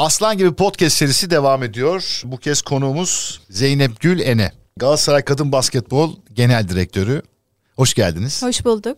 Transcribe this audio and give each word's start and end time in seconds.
Aslan 0.00 0.38
gibi 0.38 0.52
podcast 0.52 0.96
serisi 0.96 1.30
devam 1.30 1.62
ediyor. 1.62 2.22
Bu 2.24 2.36
kez 2.36 2.62
konuğumuz 2.62 3.40
Zeynep 3.50 4.00
Gül 4.00 4.20
Ene. 4.20 4.52
Galatasaray 4.76 5.24
Kadın 5.24 5.52
Basketbol 5.52 6.16
Genel 6.32 6.68
Direktörü. 6.68 7.22
Hoş 7.76 7.94
geldiniz. 7.94 8.42
Hoş 8.42 8.64
bulduk. 8.64 8.96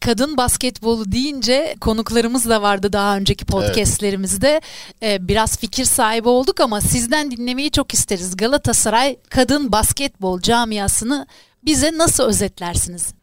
Kadın 0.00 0.36
basketbolu 0.36 1.12
deyince 1.12 1.76
konuklarımız 1.80 2.48
da 2.48 2.62
vardı 2.62 2.92
daha 2.92 3.16
önceki 3.16 3.44
podcastlerimizde. 3.44 4.60
Ee, 5.02 5.28
biraz 5.28 5.58
fikir 5.58 5.84
sahibi 5.84 6.28
olduk 6.28 6.60
ama 6.60 6.80
sizden 6.80 7.30
dinlemeyi 7.30 7.70
çok 7.70 7.94
isteriz. 7.94 8.36
Galatasaray 8.36 9.16
kadın 9.28 9.72
basketbol 9.72 10.40
camiasını 10.40 11.26
bize 11.64 11.98
nasıl 11.98 12.24
özetlersiniz? 12.24 13.14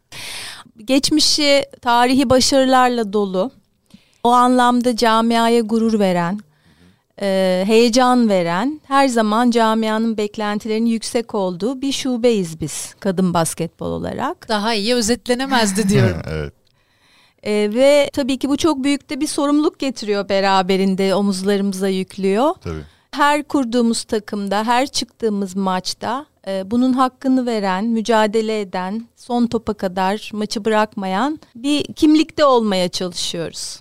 Geçmişi 0.85 1.65
tarihi 1.81 2.29
başarılarla 2.29 3.13
dolu. 3.13 3.51
O 4.23 4.29
anlamda 4.29 4.95
camiaya 4.95 5.61
gurur 5.61 5.99
veren, 5.99 6.39
e, 7.21 7.63
heyecan 7.67 8.29
veren, 8.29 8.81
her 8.87 9.07
zaman 9.07 9.51
camianın 9.51 10.17
beklentilerinin 10.17 10.89
yüksek 10.89 11.35
olduğu 11.35 11.81
bir 11.81 11.91
şubeyiz 11.91 12.61
biz 12.61 12.95
kadın 12.99 13.33
basketbol 13.33 13.91
olarak. 13.91 14.49
Daha 14.49 14.73
iyi 14.73 14.95
özetlenemezdi 14.95 15.89
diyorum. 15.89 16.17
evet. 16.31 16.53
E, 17.43 17.51
ve 17.51 18.09
tabii 18.13 18.37
ki 18.37 18.49
bu 18.49 18.57
çok 18.57 18.83
büyük 18.83 19.09
de 19.09 19.21
bir 19.21 19.27
sorumluluk 19.27 19.79
getiriyor 19.79 20.29
beraberinde 20.29 21.15
omuzlarımıza 21.15 21.87
yüklüyor. 21.87 22.53
Tabii. 22.61 22.81
Her 23.11 23.43
kurduğumuz 23.43 24.03
takımda, 24.03 24.63
her 24.63 24.87
çıktığımız 24.87 25.55
maçta 25.55 26.25
e, 26.47 26.71
bunun 26.71 26.93
hakkını 26.93 27.45
veren, 27.45 27.85
mücadele 27.85 28.61
eden, 28.61 29.07
son 29.15 29.47
topa 29.47 29.73
kadar 29.73 30.31
maçı 30.33 30.65
bırakmayan 30.65 31.39
bir 31.55 31.83
kimlikte 31.93 32.45
olmaya 32.45 32.89
çalışıyoruz. 32.89 33.79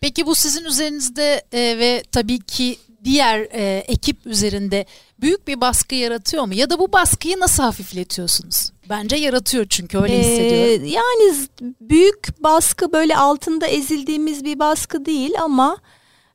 Peki 0.00 0.26
bu 0.26 0.34
sizin 0.34 0.64
üzerinizde 0.64 1.42
e, 1.52 1.78
ve 1.78 2.02
tabii 2.12 2.38
ki 2.38 2.78
diğer 3.04 3.38
e, 3.40 3.84
ekip 3.88 4.26
üzerinde 4.26 4.86
büyük 5.20 5.48
bir 5.48 5.60
baskı 5.60 5.94
yaratıyor 5.94 6.44
mu? 6.44 6.54
Ya 6.54 6.70
da 6.70 6.78
bu 6.78 6.92
baskıyı 6.92 7.40
nasıl 7.40 7.62
hafifletiyorsunuz? 7.62 8.70
Bence 8.88 9.16
yaratıyor 9.16 9.66
çünkü 9.68 9.98
öyle 9.98 10.16
Ee, 10.16 10.20
hissediyorum. 10.20 10.84
yani 10.84 11.34
büyük 11.80 12.42
baskı 12.42 12.92
böyle 12.92 13.16
altında 13.16 13.66
ezildiğimiz 13.66 14.44
bir 14.44 14.58
baskı 14.58 15.04
değil 15.04 15.32
ama 15.42 15.76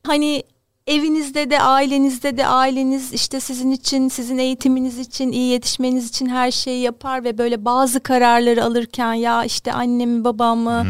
hani 0.06 0.42
evinizde 0.86 1.50
de 1.50 1.60
ailenizde 1.60 2.36
de 2.36 2.46
aileniz 2.46 3.12
işte 3.12 3.40
sizin 3.40 3.70
için 3.70 4.08
sizin 4.08 4.38
eğitiminiz 4.38 4.98
için 4.98 5.32
iyi 5.32 5.50
yetişmeniz 5.52 6.08
için 6.08 6.26
her 6.26 6.50
şeyi 6.50 6.82
yapar 6.82 7.24
ve 7.24 7.38
böyle 7.38 7.64
bazı 7.64 8.00
kararları 8.00 8.64
alırken 8.64 9.14
ya 9.14 9.44
işte 9.44 9.72
annemi 9.72 10.24
babamı 10.24 10.86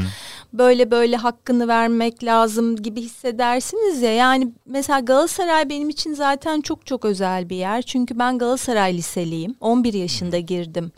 böyle 0.53 0.91
böyle 0.91 1.17
hakkını 1.17 1.69
vermek 1.69 2.25
lazım 2.25 2.77
gibi 2.77 3.03
hissedersiniz 3.03 4.03
ya 4.03 4.13
yani 4.13 4.53
mesela 4.67 5.01
Galatasaray 5.01 5.69
benim 5.69 5.89
için 5.89 6.15
zaten 6.15 6.61
çok 6.61 6.87
çok 6.87 7.05
özel 7.05 7.49
bir 7.49 7.57
yer 7.57 7.83
çünkü 7.83 8.19
ben 8.19 8.39
Galatasaray 8.39 8.97
liseliyim 8.97 9.55
11 9.61 9.95
yaşında 9.95 10.39
girdim 10.39 10.93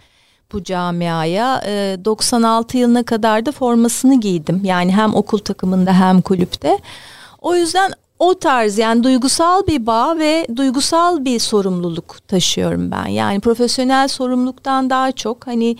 bu 0.52 0.64
camiaya. 0.64 1.62
Ee, 1.66 1.96
96 2.04 2.78
yılına 2.78 3.02
kadar 3.02 3.46
da 3.46 3.52
formasını 3.52 4.20
giydim. 4.20 4.60
Yani 4.64 4.92
hem 4.92 5.14
okul 5.14 5.38
takımında 5.38 5.92
hem 5.92 6.20
kulüpte. 6.20 6.78
O 7.40 7.54
yüzden 7.54 7.92
o 8.18 8.38
tarz 8.38 8.78
yani 8.78 9.04
duygusal 9.04 9.66
bir 9.66 9.86
bağ 9.86 10.18
ve 10.18 10.46
duygusal 10.56 11.24
bir 11.24 11.38
sorumluluk 11.38 12.28
taşıyorum 12.28 12.90
ben. 12.90 13.06
Yani 13.06 13.40
profesyonel 13.40 14.08
sorumluluktan 14.08 14.90
daha 14.90 15.12
çok 15.12 15.46
hani 15.46 15.76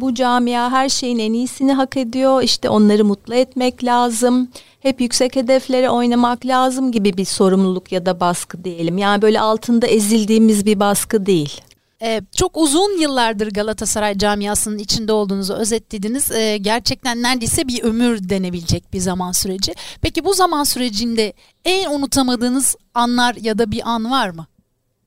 bu 0.00 0.14
camia 0.14 0.70
her 0.70 0.88
şeyin 0.88 1.18
en 1.18 1.32
iyisini 1.32 1.72
hak 1.72 1.96
ediyor. 1.96 2.42
İşte 2.42 2.68
onları 2.68 3.04
mutlu 3.04 3.34
etmek 3.34 3.84
lazım. 3.84 4.48
Hep 4.80 5.00
yüksek 5.00 5.36
hedeflere 5.36 5.90
oynamak 5.90 6.46
lazım 6.46 6.92
gibi 6.92 7.16
bir 7.16 7.24
sorumluluk 7.24 7.92
ya 7.92 8.06
da 8.06 8.20
baskı 8.20 8.64
diyelim. 8.64 8.98
Yani 8.98 9.22
böyle 9.22 9.40
altında 9.40 9.86
ezildiğimiz 9.86 10.66
bir 10.66 10.80
baskı 10.80 11.26
değil. 11.26 11.60
Ee, 12.02 12.22
çok 12.36 12.56
uzun 12.56 13.00
yıllardır 13.00 13.50
Galatasaray 13.50 14.18
camiasının 14.18 14.78
içinde 14.78 15.12
olduğunuzu 15.12 15.54
özetlediniz. 15.54 16.30
Ee, 16.30 16.56
gerçekten 16.56 17.22
neredeyse 17.22 17.68
bir 17.68 17.82
ömür 17.82 18.28
denebilecek 18.28 18.92
bir 18.92 19.00
zaman 19.00 19.32
süreci. 19.32 19.74
Peki 20.02 20.24
bu 20.24 20.34
zaman 20.34 20.64
sürecinde 20.64 21.32
en 21.64 21.90
unutamadığınız 21.90 22.76
anlar 22.94 23.34
ya 23.34 23.58
da 23.58 23.70
bir 23.72 23.88
an 23.88 24.10
var 24.10 24.30
mı? 24.30 24.46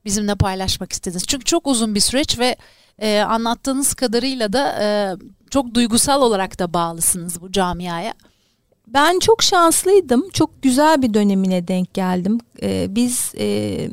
Bizimle 0.05 0.35
paylaşmak 0.35 0.91
istediniz. 0.91 1.23
Çünkü 1.27 1.45
çok 1.45 1.67
uzun 1.67 1.95
bir 1.95 1.99
süreç 1.99 2.39
ve 2.39 2.55
e, 2.99 3.19
anlattığınız 3.19 3.93
kadarıyla 3.93 4.53
da 4.53 4.83
e, 4.83 4.87
çok 5.49 5.73
duygusal 5.73 6.21
olarak 6.21 6.59
da 6.59 6.73
bağlısınız 6.73 7.41
bu 7.41 7.51
camiaya. 7.51 8.13
Ben 8.87 9.19
çok 9.19 9.43
şanslıydım. 9.43 10.29
Çok 10.29 10.61
güzel 10.61 11.01
bir 11.01 11.13
dönemine 11.13 11.67
denk 11.67 11.93
geldim. 11.93 12.39
Ee, 12.61 12.87
biz 12.89 13.31
e, 13.37 13.89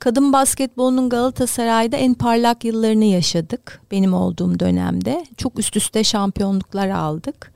kadın 0.00 0.32
basketbolunun 0.32 1.08
Galatasaray'da 1.08 1.96
en 1.96 2.14
parlak 2.14 2.64
yıllarını 2.64 3.04
yaşadık. 3.04 3.80
Benim 3.90 4.14
olduğum 4.14 4.60
dönemde. 4.60 5.26
Çok 5.36 5.58
üst 5.58 5.76
üste 5.76 6.04
şampiyonluklar 6.04 6.88
aldık. 6.88 7.52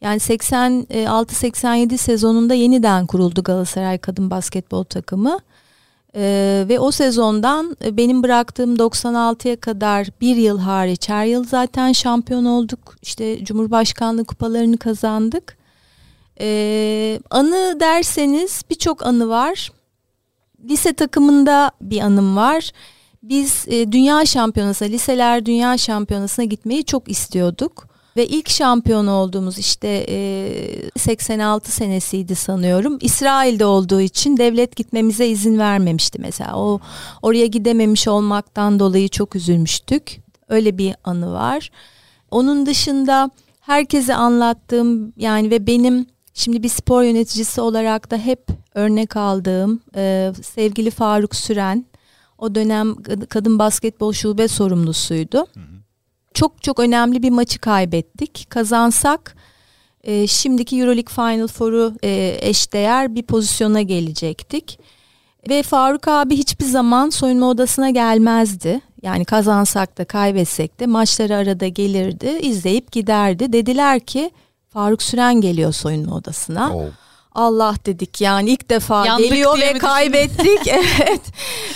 Yani 0.00 0.18
86-87 0.18 1.98
sezonunda 1.98 2.54
yeniden 2.54 3.06
kuruldu 3.06 3.42
Galatasaray 3.42 3.98
kadın 3.98 4.30
basketbol 4.30 4.84
takımı. 4.84 5.38
Ee, 6.14 6.64
ve 6.68 6.80
o 6.80 6.90
sezondan 6.90 7.76
e, 7.84 7.96
benim 7.96 8.22
bıraktığım 8.22 8.76
96'ya 8.76 9.56
kadar 9.56 10.08
bir 10.20 10.36
yıl 10.36 10.58
hariç 10.58 11.08
her 11.08 11.26
yıl 11.26 11.44
zaten 11.44 11.92
şampiyon 11.92 12.44
olduk. 12.44 12.96
İşte 13.02 13.44
Cumhurbaşkanlığı 13.44 14.24
kupalarını 14.24 14.78
kazandık. 14.78 15.56
Ee, 16.40 17.20
anı 17.30 17.76
derseniz 17.80 18.62
birçok 18.70 19.06
anı 19.06 19.28
var. 19.28 19.72
Lise 20.68 20.92
takımında 20.92 21.70
bir 21.80 22.00
anım 22.00 22.36
var. 22.36 22.70
Biz 23.22 23.64
e, 23.68 23.92
dünya 23.92 24.26
şampiyonası, 24.26 24.84
liseler 24.84 25.46
dünya 25.46 25.78
şampiyonasına 25.78 26.44
gitmeyi 26.44 26.84
çok 26.84 27.08
istiyorduk. 27.10 27.89
Ve 28.16 28.26
ilk 28.26 28.48
şampiyon 28.48 29.06
olduğumuz 29.06 29.58
işte 29.58 30.06
e, 30.08 30.98
86 30.98 31.72
senesiydi 31.72 32.34
sanıyorum. 32.34 32.98
İsrail'de 33.00 33.64
olduğu 33.64 34.00
için 34.00 34.36
devlet 34.36 34.76
gitmemize 34.76 35.28
izin 35.28 35.58
vermemişti 35.58 36.18
mesela. 36.20 36.56
O 36.56 36.80
oraya 37.22 37.46
gidememiş 37.46 38.08
olmaktan 38.08 38.80
dolayı 38.80 39.08
çok 39.08 39.36
üzülmüştük. 39.36 40.20
Öyle 40.48 40.78
bir 40.78 40.94
anı 41.04 41.32
var. 41.32 41.70
Onun 42.30 42.66
dışında 42.66 43.30
herkese 43.60 44.14
anlattığım 44.14 45.12
yani 45.16 45.50
ve 45.50 45.66
benim 45.66 46.06
Şimdi 46.34 46.62
bir 46.62 46.68
spor 46.68 47.02
yöneticisi 47.02 47.60
olarak 47.60 48.10
da 48.10 48.16
hep 48.16 48.46
örnek 48.74 49.16
aldığım 49.16 49.80
e, 49.96 50.32
sevgili 50.42 50.90
Faruk 50.90 51.36
Süren 51.36 51.86
o 52.38 52.54
dönem 52.54 52.94
kadın 53.28 53.58
basketbol 53.58 54.12
şube 54.12 54.48
sorumlusuydu. 54.48 55.38
Hı 55.38 55.60
hı. 55.60 55.79
Çok 56.34 56.62
çok 56.62 56.80
önemli 56.80 57.22
bir 57.22 57.30
maçı 57.30 57.58
kaybettik. 57.58 58.46
Kazansak 58.50 59.36
e, 60.04 60.26
şimdiki 60.26 60.80
Euroleague 60.80 61.14
Final 61.14 61.46
Four'u 61.46 61.94
e, 62.02 62.38
eşdeğer 62.40 63.14
bir 63.14 63.22
pozisyona 63.22 63.82
gelecektik. 63.82 64.78
Ve 65.48 65.62
Faruk 65.62 66.08
abi 66.08 66.36
hiçbir 66.36 66.64
zaman 66.64 67.10
soyunma 67.10 67.48
odasına 67.48 67.90
gelmezdi. 67.90 68.80
Yani 69.02 69.24
kazansak 69.24 69.98
da 69.98 70.04
kaybetsek 70.04 70.80
de 70.80 70.86
maçları 70.86 71.36
arada 71.36 71.68
gelirdi, 71.68 72.38
izleyip 72.42 72.92
giderdi. 72.92 73.52
Dediler 73.52 74.00
ki 74.00 74.30
Faruk 74.68 75.02
Süren 75.02 75.40
geliyor 75.40 75.72
soyunma 75.72 76.16
odasına. 76.16 76.76
Oh. 76.76 76.84
Allah 77.32 77.74
dedik 77.86 78.20
yani 78.20 78.50
ilk 78.50 78.70
defa 78.70 79.06
Yandık 79.06 79.28
geliyor 79.28 79.58
ve 79.58 79.78
kaybettik. 79.78 80.66
evet. 80.66 81.20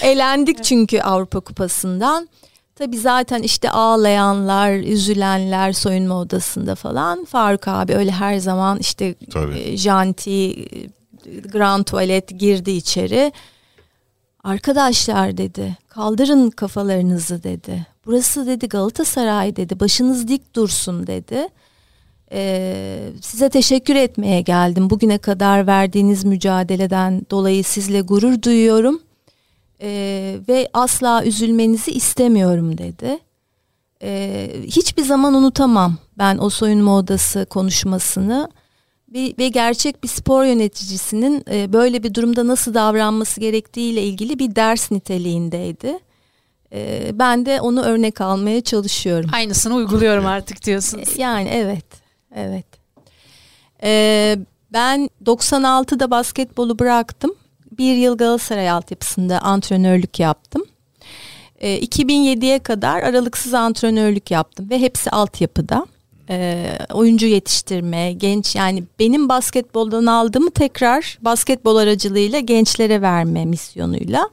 Elendik 0.02 0.64
çünkü 0.64 1.00
Avrupa 1.00 1.40
Kupası'ndan. 1.40 2.28
Tabii 2.76 2.98
zaten 2.98 3.42
işte 3.42 3.70
ağlayanlar, 3.70 4.72
üzülenler 4.74 5.72
soyunma 5.72 6.20
odasında 6.20 6.74
falan. 6.74 7.24
Faruk 7.24 7.68
abi 7.68 7.94
öyle 7.94 8.10
her 8.10 8.38
zaman 8.38 8.78
işte 8.78 9.14
Tabii. 9.32 9.58
e, 9.58 9.76
janti, 9.76 10.30
e, 10.30 10.88
grand 11.52 11.84
tuvalet 11.84 12.38
girdi 12.38 12.70
içeri. 12.70 13.32
Arkadaşlar 14.44 15.36
dedi 15.36 15.76
kaldırın 15.88 16.50
kafalarınızı 16.50 17.42
dedi. 17.42 17.86
Burası 18.06 18.46
dedi 18.46 18.68
Galatasaray 18.68 19.56
dedi 19.56 19.80
başınız 19.80 20.28
dik 20.28 20.56
dursun 20.56 21.06
dedi. 21.06 21.48
Ee, 22.32 23.08
size 23.22 23.48
teşekkür 23.48 23.96
etmeye 23.96 24.40
geldim. 24.40 24.90
Bugüne 24.90 25.18
kadar 25.18 25.66
verdiğiniz 25.66 26.24
mücadeleden 26.24 27.22
dolayı 27.30 27.64
sizle 27.64 28.00
gurur 28.00 28.42
duyuyorum. 28.42 29.00
Ee, 29.80 30.38
ve 30.48 30.68
asla 30.72 31.24
üzülmenizi 31.24 31.90
istemiyorum 31.90 32.78
dedi. 32.78 33.18
Ee, 34.02 34.50
hiçbir 34.66 35.02
zaman 35.02 35.34
unutamam 35.34 35.96
ben 36.18 36.38
o 36.38 36.50
soyunma 36.50 36.96
odası 36.96 37.46
konuşmasını. 37.50 38.48
Bir, 39.08 39.38
ve 39.38 39.48
gerçek 39.48 40.02
bir 40.02 40.08
spor 40.08 40.44
yöneticisinin 40.44 41.44
e, 41.50 41.72
böyle 41.72 42.02
bir 42.02 42.14
durumda 42.14 42.46
nasıl 42.46 42.74
davranması 42.74 43.40
gerektiğiyle 43.40 44.02
ilgili 44.02 44.38
bir 44.38 44.56
ders 44.56 44.90
niteliğindeydi. 44.90 45.98
E, 46.72 47.10
ben 47.18 47.46
de 47.46 47.60
onu 47.60 47.82
örnek 47.82 48.20
almaya 48.20 48.60
çalışıyorum. 48.60 49.30
Aynısını 49.32 49.74
uyguluyorum 49.74 50.26
artık 50.26 50.64
diyorsunuz. 50.64 51.18
E, 51.18 51.22
Yani 51.22 51.48
evet, 51.52 51.86
evet. 52.34 52.66
Ee, 53.82 54.38
ben 54.72 55.10
96'da 55.26 56.10
basketbolu 56.10 56.78
bıraktım 56.78 57.34
bir 57.78 57.94
yıl 57.94 58.16
Galatasaray 58.16 58.70
altyapısında 58.70 59.38
antrenörlük 59.38 60.20
yaptım. 60.20 60.64
E, 61.60 61.80
2007'ye 61.80 62.58
kadar 62.58 63.02
aralıksız 63.02 63.54
antrenörlük 63.54 64.30
yaptım 64.30 64.70
ve 64.70 64.80
hepsi 64.80 65.10
altyapıda. 65.10 65.86
E, 66.30 66.68
oyuncu 66.92 67.26
yetiştirme, 67.26 68.12
genç 68.12 68.56
yani 68.56 68.84
benim 68.98 69.28
basketboldan 69.28 70.06
aldığımı 70.06 70.50
tekrar 70.50 71.18
basketbol 71.20 71.76
aracılığıyla 71.76 72.40
gençlere 72.40 73.02
verme 73.02 73.44
misyonuyla. 73.44 74.30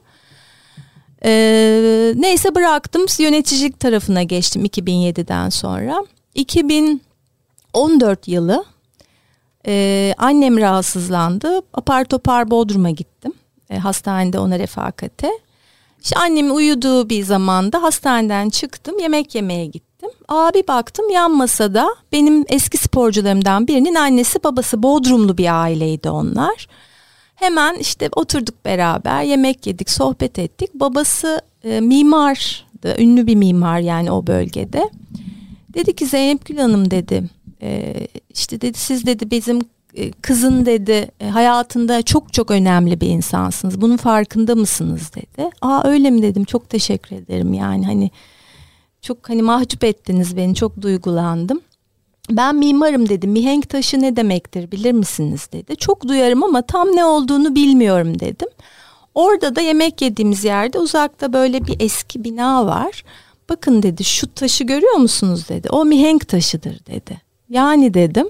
Ee, 1.24 2.12
neyse 2.16 2.54
bıraktım 2.54 3.06
yöneticilik 3.18 3.80
tarafına 3.80 4.22
geçtim 4.22 4.64
2007'den 4.64 5.48
sonra. 5.48 6.04
2014 6.34 8.28
yılı 8.28 8.64
e, 9.66 10.14
annem 10.18 10.58
rahatsızlandı. 10.58 11.60
Apar 11.74 12.04
topar 12.04 12.50
Bodrum'a 12.50 12.90
gittim. 12.90 13.32
E, 13.70 13.78
hastanede 13.78 14.38
ona 14.38 14.58
refakate. 14.58 15.30
İşte 16.02 16.16
annemin 16.16 16.50
uyuduğu 16.50 17.08
bir 17.08 17.24
zamanda 17.24 17.82
hastaneden 17.82 18.50
çıktım. 18.50 18.98
Yemek 18.98 19.34
yemeye 19.34 19.66
gittim. 19.66 20.10
Abi 20.28 20.62
baktım 20.68 21.10
yan 21.10 21.36
masada 21.36 21.88
benim 22.12 22.44
eski 22.48 22.78
sporcularımdan 22.78 23.66
birinin 23.66 23.94
annesi 23.94 24.44
babası 24.44 24.82
Bodrumlu 24.82 25.38
bir 25.38 25.62
aileydi 25.62 26.10
onlar. 26.10 26.66
Hemen 27.34 27.74
işte 27.74 28.08
oturduk 28.16 28.64
beraber 28.64 29.22
yemek 29.22 29.66
yedik 29.66 29.90
sohbet 29.90 30.38
ettik. 30.38 30.70
Babası 30.74 31.40
e, 31.64 31.80
mimardı 31.80 32.96
ünlü 32.98 33.26
bir 33.26 33.34
mimar 33.34 33.80
yani 33.80 34.10
o 34.12 34.26
bölgede. 34.26 34.90
Dedi 35.74 35.96
ki 35.96 36.06
Zeynep 36.06 36.46
Gül 36.46 36.58
Hanım 36.58 36.90
dedi 36.90 37.24
e, 37.62 37.94
işte 38.52 38.66
dedi 38.66 38.78
siz 38.78 39.06
dedi 39.06 39.30
bizim 39.30 39.60
e, 39.94 40.10
kızın 40.10 40.66
dedi 40.66 41.10
e, 41.20 41.28
hayatında 41.28 42.02
çok 42.02 42.32
çok 42.32 42.50
önemli 42.50 43.00
bir 43.00 43.06
insansınız. 43.06 43.80
Bunun 43.80 43.96
farkında 43.96 44.54
mısınız 44.54 45.10
dedi. 45.14 45.50
Aa 45.62 45.88
öyle 45.88 46.10
mi 46.10 46.22
dedim 46.22 46.44
çok 46.44 46.68
teşekkür 46.68 47.16
ederim 47.16 47.54
yani 47.54 47.86
hani 47.86 48.10
çok 49.02 49.28
hani 49.28 49.42
mahcup 49.42 49.84
ettiniz 49.84 50.36
beni 50.36 50.54
çok 50.54 50.82
duygulandım. 50.82 51.60
Ben 52.30 52.56
mimarım 52.56 53.08
dedim. 53.08 53.30
Mihenk 53.30 53.68
taşı 53.68 54.00
ne 54.00 54.16
demektir 54.16 54.70
bilir 54.70 54.92
misiniz 54.92 55.48
dedi. 55.52 55.76
Çok 55.76 56.08
duyarım 56.08 56.42
ama 56.42 56.62
tam 56.62 56.88
ne 56.88 57.04
olduğunu 57.04 57.54
bilmiyorum 57.54 58.20
dedim. 58.20 58.48
Orada 59.14 59.56
da 59.56 59.60
yemek 59.60 60.02
yediğimiz 60.02 60.44
yerde 60.44 60.78
uzakta 60.78 61.32
böyle 61.32 61.66
bir 61.66 61.80
eski 61.80 62.24
bina 62.24 62.66
var. 62.66 63.04
Bakın 63.48 63.82
dedi 63.82 64.04
şu 64.04 64.34
taşı 64.34 64.64
görüyor 64.64 64.96
musunuz 64.96 65.48
dedi. 65.48 65.68
O 65.70 65.84
mihenk 65.84 66.28
taşıdır 66.28 66.86
dedi. 66.86 67.31
Yani 67.52 67.94
dedim 67.94 68.28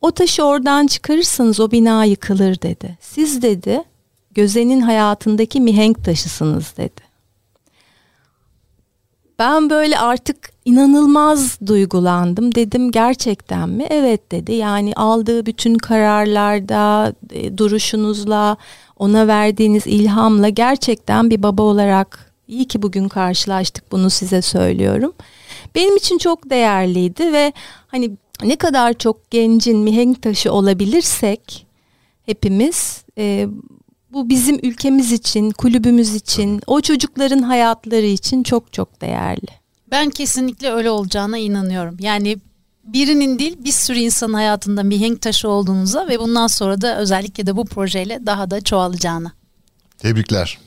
o 0.00 0.10
taşı 0.10 0.42
oradan 0.44 0.86
çıkarırsanız 0.86 1.60
o 1.60 1.70
bina 1.70 2.04
yıkılır 2.04 2.62
dedi. 2.62 2.98
Siz 3.00 3.42
dedi 3.42 3.82
Gözen'in 4.30 4.80
hayatındaki 4.80 5.60
mihenk 5.60 6.04
taşısınız 6.04 6.74
dedi. 6.76 7.08
Ben 9.38 9.70
böyle 9.70 9.98
artık 9.98 10.36
inanılmaz 10.64 11.58
duygulandım. 11.66 12.54
Dedim 12.54 12.90
gerçekten 12.90 13.68
mi? 13.68 13.86
Evet 13.90 14.32
dedi. 14.32 14.52
Yani 14.52 14.92
aldığı 14.96 15.46
bütün 15.46 15.74
kararlarda, 15.74 17.12
e, 17.30 17.58
duruşunuzla, 17.58 18.56
ona 18.96 19.26
verdiğiniz 19.26 19.86
ilhamla 19.86 20.48
gerçekten 20.48 21.30
bir 21.30 21.42
baba 21.42 21.62
olarak 21.62 22.32
iyi 22.48 22.64
ki 22.64 22.82
bugün 22.82 23.08
karşılaştık 23.08 23.92
bunu 23.92 24.10
size 24.10 24.42
söylüyorum. 24.42 25.12
Benim 25.74 25.96
için 25.96 26.18
çok 26.18 26.50
değerliydi 26.50 27.32
ve 27.32 27.52
hani 27.86 28.16
ne 28.42 28.56
kadar 28.56 28.94
çok 28.94 29.30
gencin 29.30 29.78
mihenk 29.78 30.22
taşı 30.22 30.52
olabilirsek 30.52 31.66
hepimiz 32.26 33.04
e, 33.18 33.46
bu 34.12 34.28
bizim 34.28 34.58
ülkemiz 34.62 35.12
için, 35.12 35.50
kulübümüz 35.50 36.14
için, 36.14 36.60
o 36.66 36.80
çocukların 36.80 37.42
hayatları 37.42 38.06
için 38.06 38.42
çok 38.42 38.72
çok 38.72 39.00
değerli. 39.00 39.48
Ben 39.90 40.10
kesinlikle 40.10 40.70
öyle 40.70 40.90
olacağına 40.90 41.38
inanıyorum. 41.38 41.96
Yani 42.00 42.36
birinin 42.84 43.38
değil 43.38 43.56
bir 43.64 43.72
sürü 43.72 43.98
insan 43.98 44.32
hayatında 44.32 44.82
mihenk 44.82 45.22
taşı 45.22 45.48
olduğunuza 45.48 46.08
ve 46.08 46.18
bundan 46.18 46.46
sonra 46.46 46.80
da 46.80 46.98
özellikle 46.98 47.46
de 47.46 47.56
bu 47.56 47.64
projeyle 47.64 48.26
daha 48.26 48.50
da 48.50 48.60
çoğalacağına. 48.60 49.32
Tebrikler. 49.98 50.58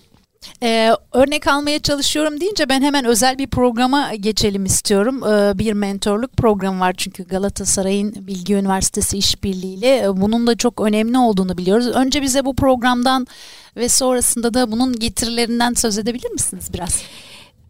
Ee, 0.64 0.92
örnek 1.12 1.48
almaya 1.48 1.80
çalışıyorum 1.80 2.40
deyince 2.40 2.70
ben 2.70 2.82
hemen 2.82 3.06
özel 3.06 3.38
bir 3.38 3.48
programa 3.48 4.16
geçelim 4.16 4.66
istiyorum. 4.66 5.24
Ee, 5.24 5.58
bir 5.58 5.74
mentorluk 5.74 6.38
programı 6.38 6.80
var 6.80 6.94
çünkü 6.98 7.24
Galatasaray'ın 7.24 8.28
Bilgi 8.28 8.54
Üniversitesi 8.54 9.18
işbirliğiyle 9.18 10.04
e, 10.04 10.22
bunun 10.22 10.48
da 10.48 10.56
çok 10.56 10.82
önemli 10.82 11.18
olduğunu 11.18 11.58
biliyoruz. 11.58 11.88
Önce 11.88 12.22
bize 12.22 12.46
bu 12.46 12.56
programdan 12.56 13.28
ve 13.78 13.90
sonrasında 13.90 14.54
da 14.54 14.72
bunun 14.72 15.00
getirilerinden 15.00 15.74
söz 15.74 15.98
edebilir 15.98 16.32
misiniz 16.32 16.74
biraz? 16.74 17.02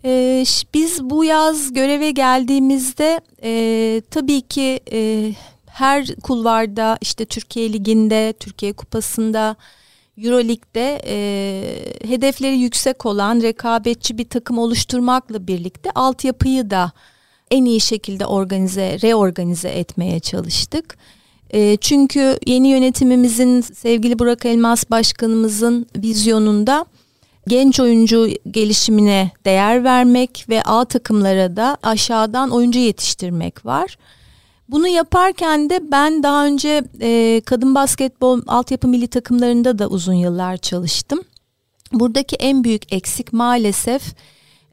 Ee, 0.05 0.43
biz 0.73 1.03
bu 1.03 1.25
yaz 1.25 1.73
göreve 1.73 2.11
geldiğimizde 2.11 3.21
e, 3.43 4.01
tabii 4.11 4.41
ki 4.41 4.79
e, 4.91 5.31
her 5.67 6.15
kulvarda 6.15 6.97
işte 7.01 7.25
Türkiye 7.25 7.73
Ligi'nde, 7.73 8.33
Türkiye 8.39 8.73
Kupası'nda 8.73 9.55
Euroleague'de 10.17 11.01
e, 11.05 12.07
hedefleri 12.07 12.57
yüksek 12.57 13.05
olan 13.05 13.41
rekabetçi 13.41 14.17
bir 14.17 14.29
takım 14.29 14.57
oluşturmakla 14.57 15.47
birlikte 15.47 15.91
altyapıyı 15.91 16.69
da 16.69 16.91
en 17.51 17.65
iyi 17.65 17.81
şekilde 17.81 18.25
organize, 18.25 18.97
reorganize 19.01 19.69
etmeye 19.69 20.19
çalıştık. 20.19 20.97
E, 21.49 21.77
çünkü 21.77 22.37
yeni 22.45 22.67
yönetimimizin 22.67 23.61
sevgili 23.61 24.19
Burak 24.19 24.45
Elmas 24.45 24.89
Başkanımızın 24.89 25.85
vizyonunda 25.95 26.85
genç 27.47 27.79
oyuncu 27.79 28.27
gelişimine 28.51 29.31
değer 29.45 29.83
vermek 29.83 30.45
ve 30.49 30.63
A 30.63 30.85
takımlara 30.85 31.55
da 31.55 31.77
aşağıdan 31.83 32.49
oyuncu 32.49 32.79
yetiştirmek 32.79 33.65
var. 33.65 33.97
Bunu 34.71 34.87
yaparken 34.87 35.69
de 35.69 35.91
ben 35.91 36.23
daha 36.23 36.45
önce 36.45 36.83
e, 37.01 37.41
kadın 37.45 37.75
basketbol 37.75 38.41
altyapı 38.47 38.87
milli 38.87 39.07
takımlarında 39.07 39.79
da 39.79 39.87
uzun 39.87 40.13
yıllar 40.13 40.57
çalıştım. 40.57 41.19
Buradaki 41.93 42.35
en 42.35 42.63
büyük 42.63 42.93
eksik 42.93 43.33
maalesef 43.33 44.15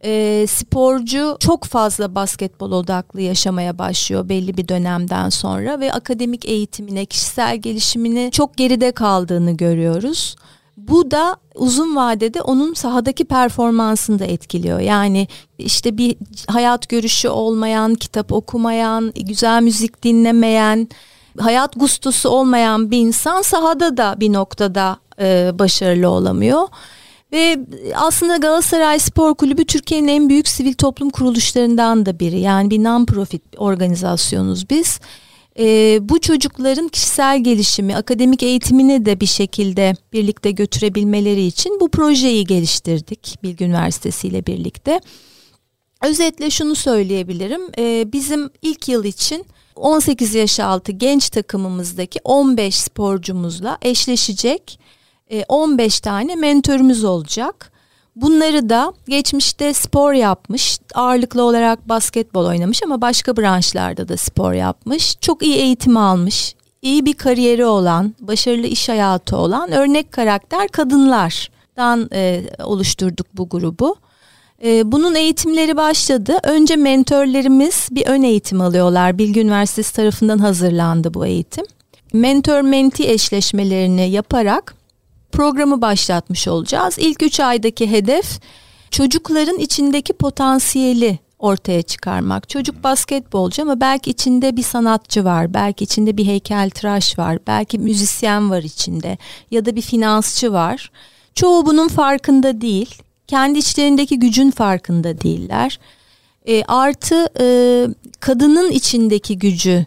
e, 0.04 0.44
sporcu 0.48 1.36
çok 1.40 1.64
fazla 1.64 2.14
basketbol 2.14 2.72
odaklı 2.72 3.20
yaşamaya 3.20 3.78
başlıyor 3.78 4.28
belli 4.28 4.56
bir 4.56 4.68
dönemden 4.68 5.28
sonra 5.28 5.80
ve 5.80 5.92
akademik 5.92 6.46
eğitimine, 6.46 7.06
kişisel 7.06 7.56
gelişimine 7.56 8.30
çok 8.30 8.56
geride 8.56 8.92
kaldığını 8.92 9.56
görüyoruz. 9.56 10.36
Bu 10.78 11.10
da 11.10 11.36
uzun 11.54 11.96
vadede 11.96 12.42
onun 12.42 12.74
sahadaki 12.74 13.24
performansını 13.24 14.18
da 14.18 14.24
etkiliyor. 14.24 14.80
Yani 14.80 15.28
işte 15.58 15.98
bir 15.98 16.16
hayat 16.46 16.88
görüşü 16.88 17.28
olmayan, 17.28 17.94
kitap 17.94 18.32
okumayan, 18.32 19.12
güzel 19.16 19.62
müzik 19.62 20.02
dinlemeyen, 20.02 20.88
hayat 21.38 21.80
gustusu 21.80 22.28
olmayan 22.28 22.90
bir 22.90 22.98
insan 22.98 23.42
sahada 23.42 23.96
da 23.96 24.16
bir 24.20 24.32
noktada 24.32 24.96
e, 25.20 25.50
başarılı 25.54 26.08
olamıyor. 26.08 26.68
Ve 27.32 27.58
aslında 27.94 28.36
Galatasaray 28.36 28.98
Spor 28.98 29.34
Kulübü 29.34 29.64
Türkiye'nin 29.64 30.08
en 30.08 30.28
büyük 30.28 30.48
sivil 30.48 30.74
toplum 30.74 31.10
kuruluşlarından 31.10 32.06
da 32.06 32.18
biri. 32.18 32.40
Yani 32.40 32.70
bir 32.70 32.78
non-profit 32.78 33.40
organizasyonuz 33.56 34.70
biz 34.70 35.00
e, 35.58 35.98
bu 36.08 36.20
çocukların 36.20 36.88
kişisel 36.88 37.44
gelişimi, 37.44 37.96
akademik 37.96 38.42
eğitimini 38.42 39.06
de 39.06 39.20
bir 39.20 39.26
şekilde 39.26 39.94
birlikte 40.12 40.50
götürebilmeleri 40.50 41.46
için 41.46 41.80
bu 41.80 41.88
projeyi 41.88 42.44
geliştirdik 42.44 43.36
Bilgi 43.42 43.64
Üniversitesi 43.64 44.28
ile 44.28 44.46
birlikte. 44.46 45.00
Özetle 46.02 46.50
şunu 46.50 46.74
söyleyebilirim. 46.74 47.60
E, 47.78 48.12
bizim 48.12 48.50
ilk 48.62 48.88
yıl 48.88 49.04
için 49.04 49.46
18 49.76 50.34
yaş 50.34 50.60
altı 50.60 50.92
genç 50.92 51.30
takımımızdaki 51.30 52.20
15 52.24 52.76
sporcumuzla 52.76 53.78
eşleşecek 53.82 54.80
15 55.48 55.98
e, 55.98 56.00
tane 56.00 56.34
mentörümüz 56.34 57.04
olacak. 57.04 57.72
Bunları 58.20 58.68
da 58.68 58.92
geçmişte 59.08 59.74
spor 59.74 60.12
yapmış, 60.12 60.78
ağırlıklı 60.94 61.42
olarak 61.42 61.88
basketbol 61.88 62.46
oynamış 62.46 62.82
ama 62.82 63.00
başka 63.00 63.36
branşlarda 63.36 64.08
da 64.08 64.16
spor 64.16 64.52
yapmış. 64.52 65.16
Çok 65.20 65.42
iyi 65.42 65.56
eğitim 65.56 65.96
almış, 65.96 66.54
iyi 66.82 67.06
bir 67.06 67.14
kariyeri 67.14 67.64
olan, 67.64 68.14
başarılı 68.20 68.66
iş 68.66 68.88
hayatı 68.88 69.36
olan 69.36 69.72
örnek 69.72 70.12
karakter 70.12 70.68
kadınlardan 70.68 72.08
e, 72.12 72.42
oluşturduk 72.64 73.26
bu 73.34 73.48
grubu. 73.48 73.96
E, 74.64 74.92
bunun 74.92 75.14
eğitimleri 75.14 75.76
başladı. 75.76 76.38
Önce 76.42 76.76
mentörlerimiz 76.76 77.88
bir 77.90 78.06
ön 78.06 78.22
eğitim 78.22 78.60
alıyorlar. 78.60 79.18
Bilgi 79.18 79.40
Üniversitesi 79.40 79.94
tarafından 79.94 80.38
hazırlandı 80.38 81.14
bu 81.14 81.26
eğitim. 81.26 81.64
Mentor-menti 82.12 83.08
eşleşmelerini 83.10 84.10
yaparak 84.10 84.77
programı 85.32 85.80
başlatmış 85.80 86.48
olacağız. 86.48 86.98
İlk 86.98 87.22
üç 87.22 87.40
aydaki 87.40 87.90
hedef 87.90 88.40
çocukların 88.90 89.58
içindeki 89.58 90.12
potansiyeli 90.12 91.18
ortaya 91.38 91.82
çıkarmak. 91.82 92.48
Çocuk 92.48 92.84
basketbolcu 92.84 93.62
ama 93.62 93.80
belki 93.80 94.10
içinde 94.10 94.56
bir 94.56 94.62
sanatçı 94.62 95.24
var, 95.24 95.54
belki 95.54 95.84
içinde 95.84 96.16
bir 96.16 96.26
heykeltıraş 96.26 97.18
var, 97.18 97.38
belki 97.46 97.78
müzisyen 97.78 98.50
var 98.50 98.62
içinde 98.62 99.18
ya 99.50 99.64
da 99.64 99.76
bir 99.76 99.82
finansçı 99.82 100.52
var. 100.52 100.90
Çoğu 101.34 101.66
bunun 101.66 101.88
farkında 101.88 102.60
değil. 102.60 102.94
Kendi 103.26 103.58
içlerindeki 103.58 104.18
gücün 104.18 104.50
farkında 104.50 105.20
değiller. 105.20 105.78
E, 106.46 106.64
artı 106.64 107.28
e, 107.40 107.46
kadının 108.20 108.70
içindeki 108.70 109.38
gücü 109.38 109.86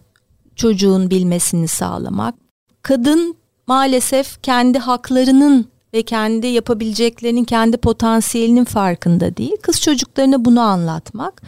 çocuğun 0.56 1.10
bilmesini 1.10 1.68
sağlamak. 1.68 2.36
Kadın 2.82 3.36
maalesef 3.72 4.44
kendi 4.44 4.80
haklarının 4.80 5.68
ve 5.94 6.04
kendi 6.04 6.48
yapabileceklerinin, 6.48 7.44
kendi 7.44 7.78
potansiyelinin 7.78 8.66
farkında 8.66 9.38
değil. 9.38 9.58
Kız 9.62 9.82
çocuklarına 9.82 10.46
bunu 10.46 10.62
anlatmak. 10.62 11.42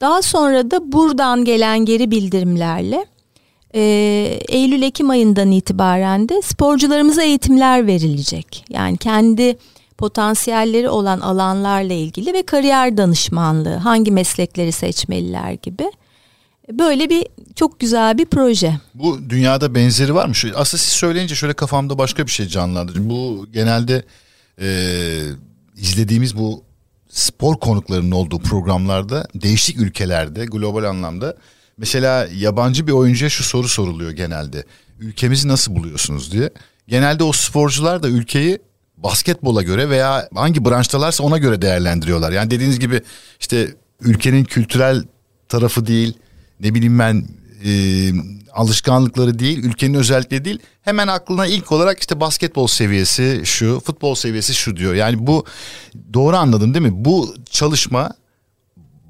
Daha 0.00 0.22
sonra 0.22 0.70
da 0.70 0.92
buradan 0.92 1.44
gelen 1.44 1.78
geri 1.78 2.10
bildirimlerle 2.10 3.06
e, 3.74 3.80
Eylül-Ekim 4.48 5.10
ayından 5.10 5.50
itibaren 5.50 6.28
de 6.28 6.42
sporcularımıza 6.42 7.22
eğitimler 7.22 7.86
verilecek. 7.86 8.64
Yani 8.68 8.96
kendi 8.96 9.58
potansiyelleri 9.98 10.88
olan 10.88 11.20
alanlarla 11.20 11.92
ilgili 11.92 12.32
ve 12.32 12.42
kariyer 12.42 12.96
danışmanlığı, 12.96 13.76
hangi 13.76 14.10
meslekleri 14.10 14.72
seçmeliler 14.72 15.52
gibi. 15.52 15.90
Böyle 16.78 17.10
bir 17.10 17.26
çok 17.56 17.80
güzel 17.80 18.18
bir 18.18 18.24
proje. 18.24 18.80
Bu 18.94 19.30
dünyada 19.30 19.74
benzeri 19.74 20.14
var 20.14 20.26
mı? 20.26 20.32
Aslında 20.34 20.82
siz 20.82 20.92
söyleyince 20.92 21.34
şöyle 21.34 21.52
kafamda 21.52 21.98
başka 21.98 22.26
bir 22.26 22.30
şey 22.30 22.46
canlandı. 22.46 22.92
Bu 22.96 23.46
genelde 23.52 24.04
e, 24.60 24.68
izlediğimiz 25.76 26.36
bu 26.36 26.64
spor 27.08 27.56
konuklarının 27.56 28.10
olduğu 28.10 28.38
programlarda 28.38 29.26
değişik 29.34 29.80
ülkelerde 29.80 30.44
global 30.44 30.84
anlamda 30.84 31.36
mesela 31.78 32.28
yabancı 32.36 32.86
bir 32.86 32.92
oyuncuya 32.92 33.30
şu 33.30 33.44
soru 33.44 33.68
soruluyor 33.68 34.10
genelde. 34.10 34.64
Ülkemizi 35.00 35.48
nasıl 35.48 35.76
buluyorsunuz 35.76 36.32
diye. 36.32 36.50
Genelde 36.88 37.24
o 37.24 37.32
sporcular 37.32 38.02
da 38.02 38.08
ülkeyi 38.08 38.58
basketbola 38.96 39.62
göre 39.62 39.90
veya 39.90 40.28
hangi 40.34 40.64
branştalarsa 40.64 41.24
ona 41.24 41.38
göre 41.38 41.62
değerlendiriyorlar. 41.62 42.32
Yani 42.32 42.50
dediğiniz 42.50 42.80
gibi 42.80 43.00
işte 43.40 43.74
ülkenin 44.00 44.44
kültürel 44.44 45.04
tarafı 45.48 45.86
değil 45.86 46.14
ne 46.62 46.74
bileyim 46.74 46.98
ben 46.98 47.24
e, 47.64 47.72
alışkanlıkları 48.52 49.38
değil, 49.38 49.64
ülkenin 49.64 49.94
özellikleri 49.94 50.44
değil. 50.44 50.58
Hemen 50.82 51.08
aklına 51.08 51.46
ilk 51.46 51.72
olarak 51.72 52.00
işte 52.00 52.20
basketbol 52.20 52.66
seviyesi 52.66 53.42
şu, 53.44 53.80
futbol 53.84 54.14
seviyesi 54.14 54.54
şu 54.54 54.76
diyor. 54.76 54.94
Yani 54.94 55.26
bu 55.26 55.44
doğru 56.14 56.36
anladım 56.36 56.74
değil 56.74 56.86
mi? 56.86 57.04
Bu 57.04 57.34
çalışma 57.50 58.10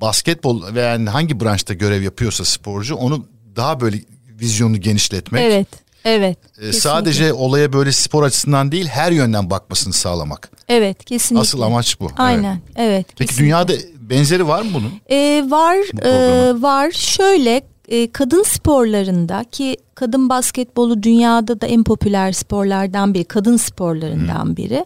basketbol 0.01 0.75
veya 0.75 0.93
yani 0.93 1.11
hangi 1.11 1.41
branşta 1.41 1.75
görev 1.75 2.03
yapıyorsa 2.03 2.45
sporcu 2.45 2.95
onu 2.95 3.27
daha 3.57 3.81
böyle 3.81 4.01
vizyonu 4.41 4.81
genişletmek. 4.81 5.43
Evet. 5.43 5.69
Evet. 6.05 6.39
E, 6.61 6.73
sadece 6.73 7.33
olaya 7.33 7.73
böyle 7.73 7.93
spor 7.93 8.23
açısından 8.23 8.73
değil 8.73 8.87
her 8.87 9.13
yönden 9.13 9.51
bakmasını 9.51 9.93
sağlamak. 9.93 10.51
Evet 10.69 11.05
kesinlikle. 11.05 11.41
Asıl 11.41 11.61
amaç 11.61 12.01
bu. 12.01 12.11
Aynen 12.17 12.61
evet. 12.77 12.89
evet 12.89 13.07
Peki 13.17 13.29
kesinlikle. 13.29 13.45
dünyada 13.45 13.73
benzeri 14.01 14.49
var 14.49 14.63
mı 14.63 14.69
bunun? 14.75 14.93
Ee, 15.11 15.45
var 15.49 15.77
e, 16.05 16.63
var 16.63 16.91
şöyle 16.91 17.63
e, 17.89 18.13
kadın 18.13 18.43
sporlarında 18.43 19.45
ki 19.53 19.77
kadın 19.95 20.29
basketbolu 20.29 21.03
dünyada 21.03 21.61
da 21.61 21.67
en 21.67 21.85
popüler 21.85 22.33
sporlardan 22.33 23.15
biri 23.15 23.25
kadın 23.25 23.57
sporlarından 23.57 24.45
hmm. 24.45 24.57
biri. 24.57 24.85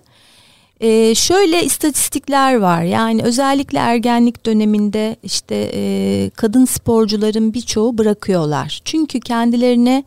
Ee, 0.80 1.14
şöyle 1.14 1.64
istatistikler 1.64 2.56
var 2.56 2.82
yani 2.82 3.23
özellikle 3.23 3.78
ergenlik 3.78 4.46
döneminde 4.46 5.16
işte 5.23 5.70
e, 5.75 6.30
kadın 6.37 6.64
sporcuların 6.64 7.54
birçoğu 7.54 7.99
bırakıyorlar. 7.99 8.80
Çünkü 8.85 9.20
kendilerine 9.20 10.04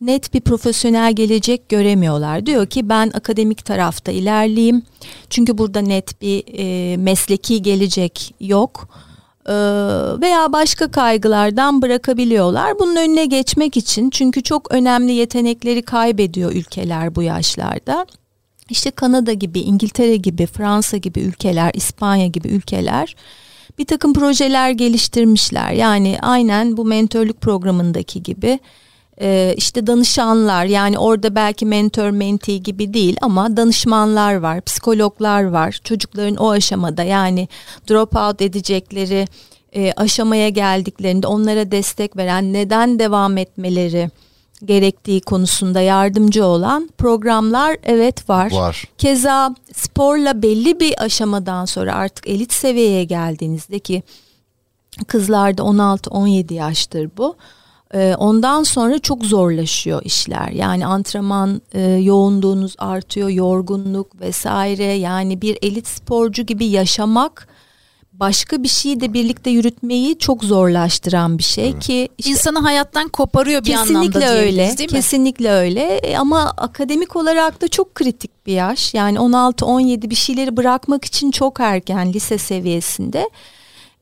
net 0.00 0.34
bir 0.34 0.40
profesyonel 0.40 1.12
gelecek 1.12 1.68
göremiyorlar. 1.68 2.46
Diyor 2.46 2.66
ki 2.66 2.88
ben 2.88 3.10
akademik 3.14 3.64
tarafta 3.64 4.12
ilerleyeyim. 4.12 4.82
Çünkü 5.30 5.58
burada 5.58 5.80
net 5.80 6.22
bir 6.22 6.44
e, 6.58 6.96
mesleki 6.96 7.62
gelecek 7.62 8.34
yok. 8.40 8.88
E, 9.46 9.54
veya 10.20 10.52
başka 10.52 10.90
kaygılardan 10.90 11.82
bırakabiliyorlar. 11.82 12.78
Bunun 12.78 12.96
önüne 12.96 13.26
geçmek 13.26 13.76
için 13.76 14.10
çünkü 14.10 14.42
çok 14.42 14.72
önemli 14.72 15.12
yetenekleri 15.12 15.82
kaybediyor 15.82 16.52
ülkeler 16.52 17.14
bu 17.14 17.22
yaşlarda. 17.22 18.06
İşte 18.70 18.90
Kanada 18.90 19.32
gibi, 19.32 19.60
İngiltere 19.60 20.16
gibi, 20.16 20.46
Fransa 20.46 20.96
gibi 20.96 21.20
ülkeler, 21.20 21.70
İspanya 21.74 22.26
gibi 22.26 22.48
ülkeler 22.48 23.14
bir 23.78 23.84
takım 23.84 24.12
projeler 24.12 24.70
geliştirmişler. 24.70 25.72
Yani 25.72 26.18
aynen 26.22 26.76
bu 26.76 26.84
mentörlük 26.84 27.40
programındaki 27.40 28.22
gibi 28.22 28.58
e, 29.20 29.54
işte 29.56 29.86
danışanlar 29.86 30.64
yani 30.64 30.98
orada 30.98 31.34
belki 31.34 31.66
mentor 31.66 32.10
mentee 32.10 32.56
gibi 32.56 32.94
değil 32.94 33.16
ama 33.22 33.56
danışmanlar 33.56 34.34
var, 34.34 34.60
psikologlar 34.60 35.44
var. 35.44 35.80
Çocukların 35.84 36.36
o 36.36 36.50
aşamada 36.50 37.02
yani 37.02 37.48
drop 37.90 38.16
out 38.16 38.42
edecekleri 38.42 39.26
e, 39.72 39.92
aşamaya 39.92 40.48
geldiklerinde 40.48 41.26
onlara 41.26 41.70
destek 41.70 42.16
veren 42.16 42.52
neden 42.52 42.98
devam 42.98 43.38
etmeleri 43.38 44.10
gerektiği 44.64 45.20
konusunda 45.20 45.80
yardımcı 45.80 46.44
olan 46.44 46.90
programlar 46.98 47.76
evet 47.82 48.28
var. 48.28 48.52
Var. 48.52 48.84
Keza 48.98 49.54
sporla 49.74 50.42
belli 50.42 50.80
bir 50.80 51.04
aşamadan 51.04 51.64
sonra 51.64 51.94
artık 51.94 52.26
elit 52.26 52.52
seviyeye 52.52 53.04
geldiğinizde 53.04 53.78
ki 53.78 54.02
kızlarda 55.06 55.62
16-17 55.62 56.54
yaştır 56.54 57.10
bu. 57.16 57.36
Ee, 57.94 58.14
ondan 58.18 58.62
sonra 58.62 58.98
çok 58.98 59.24
zorlaşıyor 59.24 60.02
işler. 60.04 60.48
Yani 60.48 60.86
antrenman 60.86 61.62
e, 61.72 61.80
yoğunluğunuz 61.82 62.74
artıyor, 62.78 63.28
yorgunluk 63.28 64.20
vesaire. 64.20 64.84
Yani 64.84 65.42
bir 65.42 65.58
elit 65.62 65.86
sporcu 65.86 66.42
gibi 66.42 66.64
yaşamak 66.64 67.48
başka 68.20 68.62
bir 68.62 68.68
şeyi 68.68 69.00
de 69.00 69.12
birlikte 69.12 69.50
yürütmeyi 69.50 70.18
çok 70.18 70.44
zorlaştıran 70.44 71.38
bir 71.38 71.42
şey 71.42 71.70
evet. 71.70 71.82
ki 71.82 72.08
işte, 72.18 72.30
insanı 72.30 72.58
hayattan 72.58 73.08
koparıyor 73.08 73.64
bir 73.64 73.70
kesinlikle 73.70 74.18
anlamda 74.26 74.40
öyle, 74.40 74.78
değil 74.78 74.92
mi? 74.92 74.96
Kesinlikle 74.96 75.50
öyle 75.50 75.82
e, 75.82 76.16
ama 76.16 76.50
akademik 76.56 77.16
olarak 77.16 77.60
da 77.60 77.68
çok 77.68 77.94
kritik 77.94 78.46
bir 78.46 78.52
yaş. 78.52 78.94
Yani 78.94 79.18
16-17 79.18 80.10
bir 80.10 80.14
şeyleri 80.14 80.56
bırakmak 80.56 81.04
için 81.04 81.30
çok 81.30 81.60
erken 81.60 82.12
lise 82.12 82.38
seviyesinde. 82.38 83.30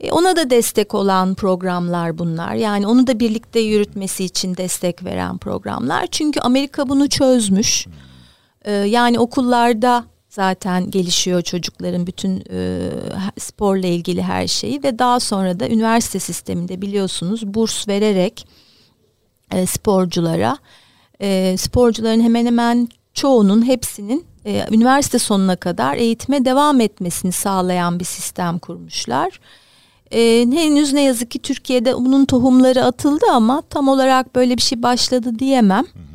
E, 0.00 0.12
ona 0.12 0.37
da 0.37 0.50
destek 0.50 0.95
olan 0.95 1.35
programlar 1.35 2.19
bunlar. 2.19 2.55
Yani 2.55 2.87
onu 2.87 3.07
da 3.07 3.21
birlikte 3.21 3.61
yürütmesi 3.61 4.25
için 4.25 4.57
destek 4.57 5.05
veren 5.05 5.38
programlar. 5.38 6.07
Çünkü 6.07 6.41
Amerika 6.41 6.88
bunu 6.88 7.09
çözmüş. 7.09 7.87
E, 8.65 8.73
yani 8.73 9.19
okullarda 9.19 10.05
zaten 10.29 10.91
gelişiyor 10.91 11.43
çocukların 11.43 12.07
bütün 12.07 12.45
e, 12.50 12.91
sporla 13.38 13.87
ilgili 13.87 14.23
her 14.23 14.47
şeyi 14.47 14.83
ve 14.83 14.99
daha 14.99 15.21
sonra 15.21 15.61
da 15.61 15.69
üniversite 15.69 16.19
sisteminde 16.19 16.83
biliyorsunuz 16.83 17.55
burs 17.55 17.88
vererek 17.88 18.47
sporculara 19.67 20.59
sporcuların 21.57 22.21
hemen 22.21 22.47
hemen 22.47 22.88
çoğunun 23.15 23.67
hepsinin 23.67 24.26
üniversite 24.71 25.19
sonuna 25.19 25.57
kadar 25.57 25.97
eğitime 25.97 26.45
devam 26.45 26.81
etmesini 26.81 27.33
sağlayan 27.33 28.00
bir 28.00 28.05
sistem 28.05 28.59
kurmuşlar. 28.59 29.41
E, 30.10 30.46
henüz 30.52 30.92
ne 30.92 31.02
yazık 31.02 31.30
ki 31.30 31.38
Türkiye'de 31.38 31.94
bunun 31.94 32.25
tohumları 32.25 32.84
atıldı 32.84 33.25
ama 33.32 33.62
tam 33.70 33.88
olarak 33.88 34.34
böyle 34.34 34.56
bir 34.56 34.62
şey 34.62 34.82
başladı 34.82 35.38
diyemem. 35.38 35.84
Hı 35.84 36.06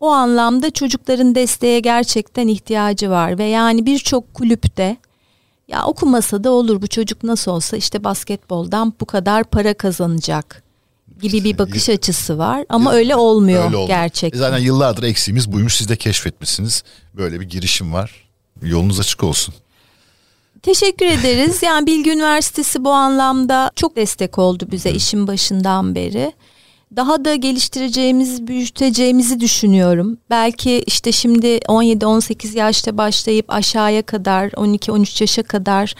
o 0.00 0.08
anlamda 0.10 0.70
çocukların 0.70 1.34
desteğe 1.34 1.80
gerçekten 1.80 2.48
ihtiyacı 2.48 3.10
var 3.10 3.38
ve 3.38 3.44
yani 3.44 3.86
birçok 3.86 4.34
kulüpte 4.34 4.96
ya 5.68 5.84
okumasa 5.84 6.44
da 6.44 6.50
olur 6.50 6.82
bu 6.82 6.86
çocuk 6.86 7.24
nasıl 7.24 7.50
olsa 7.50 7.76
işte 7.76 8.04
basketboldan 8.04 8.94
bu 9.00 9.04
kadar 9.04 9.44
para 9.44 9.74
kazanacak 9.74 10.62
gibi 11.20 11.44
bir 11.44 11.58
bakış 11.58 11.88
açısı 11.88 12.38
var 12.38 12.64
ama 12.68 12.92
öyle 12.92 13.16
olmuyor 13.16 13.64
öyle 13.64 13.86
gerçekten. 13.86 14.38
Zaten 14.38 14.58
yıllardır 14.58 15.02
eksiğimiz 15.02 15.52
buymuş 15.52 15.76
siz 15.76 15.88
de 15.88 15.96
keşfetmişsiniz. 15.96 16.84
Böyle 17.14 17.40
bir 17.40 17.48
girişim 17.48 17.92
var. 17.92 18.28
Yolunuz 18.62 19.00
açık 19.00 19.22
olsun. 19.22 19.54
Teşekkür 20.62 21.06
ederiz. 21.06 21.62
Yani 21.62 21.86
Bilgi 21.86 22.10
Üniversitesi 22.10 22.84
bu 22.84 22.90
anlamda 22.90 23.70
çok 23.76 23.96
destek 23.96 24.38
oldu 24.38 24.66
bize 24.70 24.90
işin 24.90 25.26
başından 25.26 25.94
beri 25.94 26.32
daha 26.96 27.24
da 27.24 27.34
geliştireceğimiz, 27.34 28.46
büyüteceğimizi 28.46 29.40
düşünüyorum. 29.40 30.18
Belki 30.30 30.82
işte 30.86 31.12
şimdi 31.12 31.46
17-18 31.46 32.58
yaşta 32.58 32.98
başlayıp 32.98 33.52
aşağıya 33.52 34.02
kadar 34.02 34.48
12-13 34.48 35.22
yaşa 35.22 35.42
kadar 35.42 35.94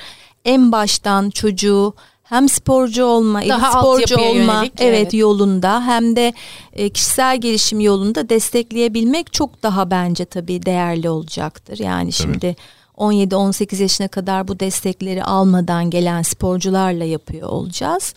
en 0.45 0.73
baştan 0.73 1.31
çocuğu 1.31 1.95
hem 2.23 2.49
sporcu 2.49 3.05
olma, 3.05 3.49
daha 3.49 3.81
sporcu 3.81 4.17
olma 4.17 4.31
yönelik, 4.33 4.73
evet, 4.79 4.97
evet 4.97 5.15
yolunda 5.15 5.87
hem 5.87 6.17
de 6.17 6.33
e, 6.73 6.89
kişisel 6.89 7.41
gelişim 7.41 7.81
yolunda 7.81 8.29
destekleyebilmek 8.29 9.33
çok 9.33 9.63
daha 9.63 9.91
bence 9.91 10.25
tabii 10.25 10.67
değerli 10.67 11.11
olacaktır. 11.11 11.79
Yani 11.79 12.11
tabii. 12.11 12.13
şimdi 12.13 12.57
17-18 13.01 13.83
yaşına 13.83 14.09
kadar 14.09 14.49
bu 14.49 14.61
destekleri 14.61 15.25
almadan 15.25 15.91
gelen 15.91 16.23
sporcularla 16.23 17.05
yapıyor 17.05 17.49
olacağız. 17.49 18.15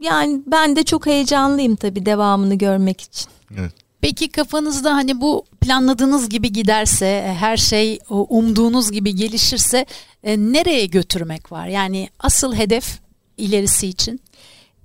Yani 0.00 0.42
ben 0.46 0.76
de 0.76 0.82
çok 0.82 1.06
heyecanlıyım 1.06 1.76
tabii 1.76 2.06
devamını 2.06 2.54
görmek 2.54 3.00
için. 3.00 3.28
Evet. 3.58 3.72
Peki 4.00 4.28
kafanızda 4.28 4.94
hani 4.94 5.20
bu 5.20 5.44
planladığınız 5.60 6.28
gibi 6.28 6.52
giderse, 6.52 7.06
e, 7.06 7.34
her 7.34 7.56
şey 7.56 7.98
umduğunuz 8.08 8.92
gibi 8.92 9.14
gelişirse 9.14 9.86
e, 10.24 10.38
nereye 10.38 10.86
götürmek 10.86 11.52
var? 11.52 11.66
Yani 11.66 12.08
asıl 12.18 12.54
hedef 12.54 12.98
ilerisi 13.36 13.88
için? 13.88 14.20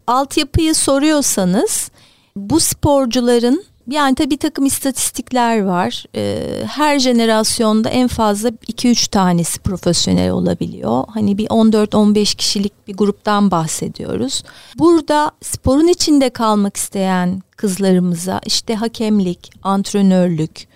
Altyapıyı 0.07 0.75
soruyorsanız 0.75 1.91
bu 2.35 2.59
sporcuların 2.59 3.65
yani 3.87 4.15
tabii 4.15 4.29
bir 4.29 4.37
takım 4.37 4.65
istatistikler 4.65 5.61
var. 5.61 6.05
Ee, 6.15 6.63
her 6.67 6.99
jenerasyonda 6.99 7.89
en 7.89 8.07
fazla 8.07 8.49
2-3 8.49 9.09
tanesi 9.09 9.59
profesyonel 9.59 10.31
olabiliyor. 10.31 11.03
Hani 11.13 11.37
bir 11.37 11.47
14-15 11.47 12.35
kişilik 12.35 12.87
bir 12.87 12.97
gruptan 12.97 13.51
bahsediyoruz. 13.51 14.43
Burada 14.75 15.31
sporun 15.41 15.87
içinde 15.87 16.29
kalmak 16.29 16.77
isteyen 16.77 17.41
kızlarımıza 17.57 18.41
işte 18.45 18.75
hakemlik, 18.75 19.51
antrenörlük, 19.63 20.67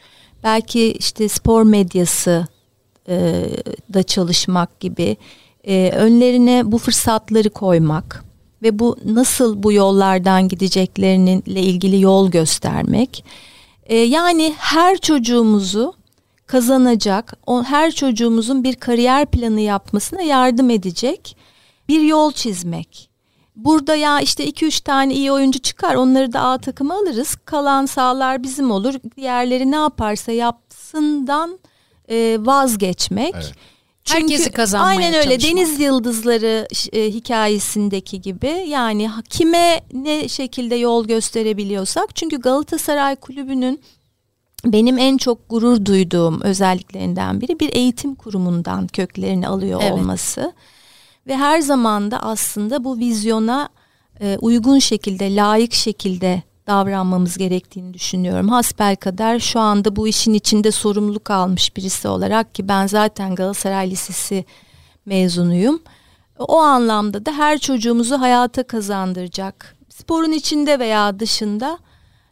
belki 0.43 0.91
işte 0.91 1.29
spor 1.29 1.63
medyası 1.63 2.47
e, 3.07 3.45
da 3.93 4.03
çalışmak 4.03 4.79
gibi 4.79 5.17
e, 5.63 5.91
önlerine 5.91 6.71
bu 6.71 6.77
fırsatları 6.77 7.49
koymak 7.49 8.30
ve 8.61 8.79
bu 8.79 8.97
nasıl 9.05 9.63
bu 9.63 9.71
yollardan 9.71 10.47
gideceklerininle 10.47 11.61
ilgili 11.61 12.01
yol 12.01 12.31
göstermek. 12.31 13.25
E, 13.83 13.97
yani 13.97 14.53
her 14.57 14.97
çocuğumuzu 14.97 15.93
kazanacak, 16.45 17.37
o, 17.45 17.63
her 17.63 17.91
çocuğumuzun 17.91 18.63
bir 18.63 18.75
kariyer 18.75 19.25
planı 19.25 19.61
yapmasına 19.61 20.21
yardım 20.21 20.69
edecek 20.69 21.37
bir 21.87 22.01
yol 22.01 22.31
çizmek. 22.31 23.09
Burada 23.55 23.95
ya 23.95 24.19
işte 24.19 24.49
2-3 24.49 24.83
tane 24.83 25.13
iyi 25.13 25.31
oyuncu 25.31 25.59
çıkar 25.59 25.95
onları 25.95 26.33
da 26.33 26.41
A 26.41 26.57
takıma 26.57 26.95
alırız. 26.95 27.35
Kalan 27.35 27.85
sahalar 27.85 28.43
bizim 28.43 28.71
olur. 28.71 28.93
Diğerleri 29.17 29.71
ne 29.71 29.75
yaparsa 29.75 30.31
yapsından 30.31 31.59
e, 32.09 32.37
vazgeçmek. 32.39 33.35
Evet. 33.35 33.53
Çünkü 34.03 34.33
Herkesi 34.33 34.51
kazanmaya 34.51 34.97
Aynen 34.97 35.13
öyle 35.13 35.39
çalışmak. 35.39 35.57
deniz 35.57 35.79
yıldızları 35.79 36.67
e, 36.93 37.11
hikayesindeki 37.11 38.21
gibi 38.21 38.65
yani 38.67 39.09
kime 39.29 39.81
ne 39.93 40.27
şekilde 40.27 40.75
yol 40.75 41.07
gösterebiliyorsak 41.07 42.15
çünkü 42.15 42.37
Galatasaray 42.39 43.15
Kulübü'nün 43.15 43.81
benim 44.65 44.97
en 44.97 45.17
çok 45.17 45.49
gurur 45.49 45.85
duyduğum 45.85 46.41
özelliklerinden 46.41 47.41
biri 47.41 47.59
bir 47.59 47.73
eğitim 47.73 48.15
kurumundan 48.15 48.87
köklerini 48.87 49.47
alıyor 49.47 49.79
evet. 49.83 49.93
olması 49.93 50.53
ve 51.27 51.37
her 51.37 51.59
zaman 51.59 52.11
da 52.11 52.23
aslında 52.23 52.83
bu 52.83 52.97
vizyona 52.97 53.69
e, 54.21 54.37
uygun 54.41 54.79
şekilde 54.79 55.35
layık 55.35 55.73
şekilde 55.73 56.43
davranmamız 56.67 57.37
gerektiğini 57.37 57.93
düşünüyorum. 57.93 58.49
Hasbel 58.49 58.95
kadar 58.95 59.39
şu 59.39 59.59
anda 59.59 59.95
bu 59.95 60.07
işin 60.07 60.33
içinde 60.33 60.71
sorumluluk 60.71 61.31
almış 61.31 61.77
birisi 61.77 62.07
olarak 62.07 62.55
ki 62.55 62.67
ben 62.67 62.87
zaten 62.87 63.35
Galatasaray 63.35 63.91
Lisesi 63.91 64.45
mezunuyum. 65.05 65.81
O 66.39 66.57
anlamda 66.57 67.25
da 67.25 67.31
her 67.31 67.57
çocuğumuzu 67.57 68.21
hayata 68.21 68.63
kazandıracak. 68.63 69.75
Sporun 69.89 70.31
içinde 70.31 70.79
veya 70.79 71.19
dışında 71.19 71.79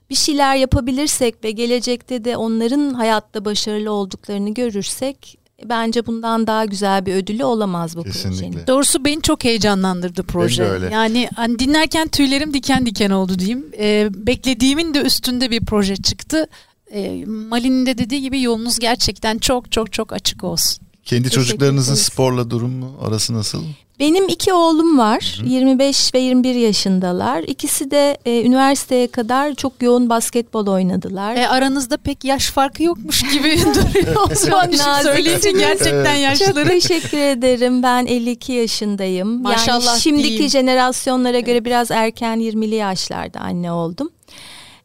bir 0.10 0.16
şeyler 0.16 0.56
yapabilirsek 0.56 1.44
ve 1.44 1.52
gelecekte 1.52 2.26
de 2.26 2.38
onların 2.38 2.94
hayatta 2.94 3.46
başarılı 3.46 3.92
olduklarını 3.92 4.54
görürsek 4.54 5.39
bence 5.66 6.06
bundan 6.06 6.48
daha 6.48 6.66
güzel 6.66 7.06
bir 7.06 7.14
ödülü 7.14 7.44
olamaz 7.44 7.98
bu 7.98 8.04
Kesinlikle. 8.04 8.30
projenin. 8.48 8.68
Doğrusu 8.68 9.06
beni 9.06 9.22
çok 9.22 9.44
heyecanlandırdı 9.44 10.24
proje. 10.24 10.64
öyle. 10.64 10.90
Yani 10.94 11.30
hani 11.36 11.60
dinlerken 11.60 12.08
tüylerim 12.08 12.54
diken 12.54 12.86
diken 12.86 13.10
oldu 13.10 13.40
diyeyim. 13.40 13.66
Ee, 13.80 14.10
beklediğimin 14.14 14.94
de 14.94 15.02
üstünde 15.02 15.52
bir 15.52 15.66
proje 15.66 15.96
çıktı. 15.96 16.48
Ee, 16.94 17.26
Malin'in 17.26 17.86
de 17.86 17.98
dediği 17.98 18.22
gibi 18.22 18.42
yolunuz 18.42 18.80
gerçekten 18.80 19.38
çok 19.38 19.72
çok 19.72 19.94
çok 19.94 20.14
açık 20.14 20.44
olsun. 20.44 20.89
Kendi 21.10 21.30
çocuklarınızın 21.30 21.96
sporla 21.96 22.50
durumu 22.50 22.98
arası 23.08 23.34
nasıl? 23.34 23.64
Benim 24.00 24.28
iki 24.28 24.54
oğlum 24.54 24.98
var. 24.98 25.40
Hı. 25.42 25.46
25 25.46 26.14
ve 26.14 26.20
21 26.20 26.56
yaşındalar. 26.56 27.44
İkisi 27.44 27.92
de 27.92 28.18
e, 28.26 28.42
üniversiteye 28.42 29.08
kadar 29.08 29.56
çok 29.56 29.74
yoğun 29.82 30.10
basketbol 30.10 30.68
oynadılar. 30.68 31.36
E, 31.36 31.48
aranızda 31.48 31.98
pek 31.98 32.24
yaş 32.24 32.50
farkı 32.50 32.84
yokmuş 32.84 33.24
gibi 33.34 33.60
duruyor. 33.76 34.32
Osman 34.32 34.72
için 34.72 35.04
söyleyince 35.04 35.52
gerçekten 35.52 36.16
evet. 36.16 36.22
yaşları. 36.22 36.54
Çok 36.54 36.68
teşekkür 36.68 37.18
ederim. 37.18 37.84
Ben 37.84 38.06
52 38.06 38.54
yaşındayım. 38.54 39.42
Maşallah 39.42 39.86
yani 39.86 40.02
şimdiki 40.02 40.30
diyeyim. 40.30 40.50
jenerasyonlara 40.50 41.40
göre 41.40 41.66
biraz 41.66 41.92
erken 41.92 42.40
20'li 42.40 42.76
yaşlarda 42.76 43.40
anne 43.40 43.72
oldum. 43.72 44.10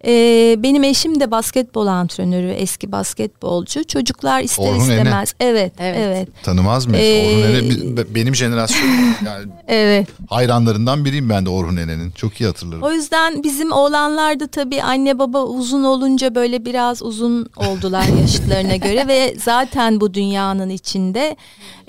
Ee, 0.07 0.57
benim 0.59 0.85
eşim 0.85 1.21
de 1.21 1.31
basketbol 1.31 1.87
antrenörü, 1.87 2.51
eski 2.51 2.93
basketbolcu. 2.93 3.85
Çocuklar 3.85 4.41
ister 4.41 4.65
Orhun 4.65 4.81
istemez. 4.81 5.35
Ene. 5.41 5.51
Evet, 5.51 5.73
evet, 5.79 5.99
evet. 6.01 6.29
Tanımaz 6.43 6.87
mıyız? 6.87 7.05
Ee, 7.05 7.23
Orhun 7.27 7.55
Ene 7.55 8.15
benim 8.15 8.35
jenerasyonum 8.35 9.15
yani 9.27 9.53
evet. 9.69 10.09
hayranlarından 10.29 11.05
biriyim 11.05 11.29
ben 11.29 11.47
de 11.47 11.51
Orhun 11.51 11.77
Ene'nin. 11.77 12.11
Çok 12.11 12.41
iyi 12.41 12.47
hatırlarım. 12.47 12.83
O 12.83 12.93
yüzden 12.93 13.43
bizim 13.43 13.73
oğlanlar 13.73 14.41
da 14.41 14.47
tabii 14.47 14.83
anne 14.83 15.19
baba 15.19 15.45
uzun 15.45 15.85
olunca 15.85 16.35
böyle 16.35 16.65
biraz 16.65 17.03
uzun 17.03 17.51
oldular 17.57 18.05
yaşıtlarına 18.21 18.77
göre 18.77 19.09
ve 19.09 19.35
zaten 19.45 20.01
bu 20.01 20.15
dünyanın 20.15 20.69
içinde 20.69 21.37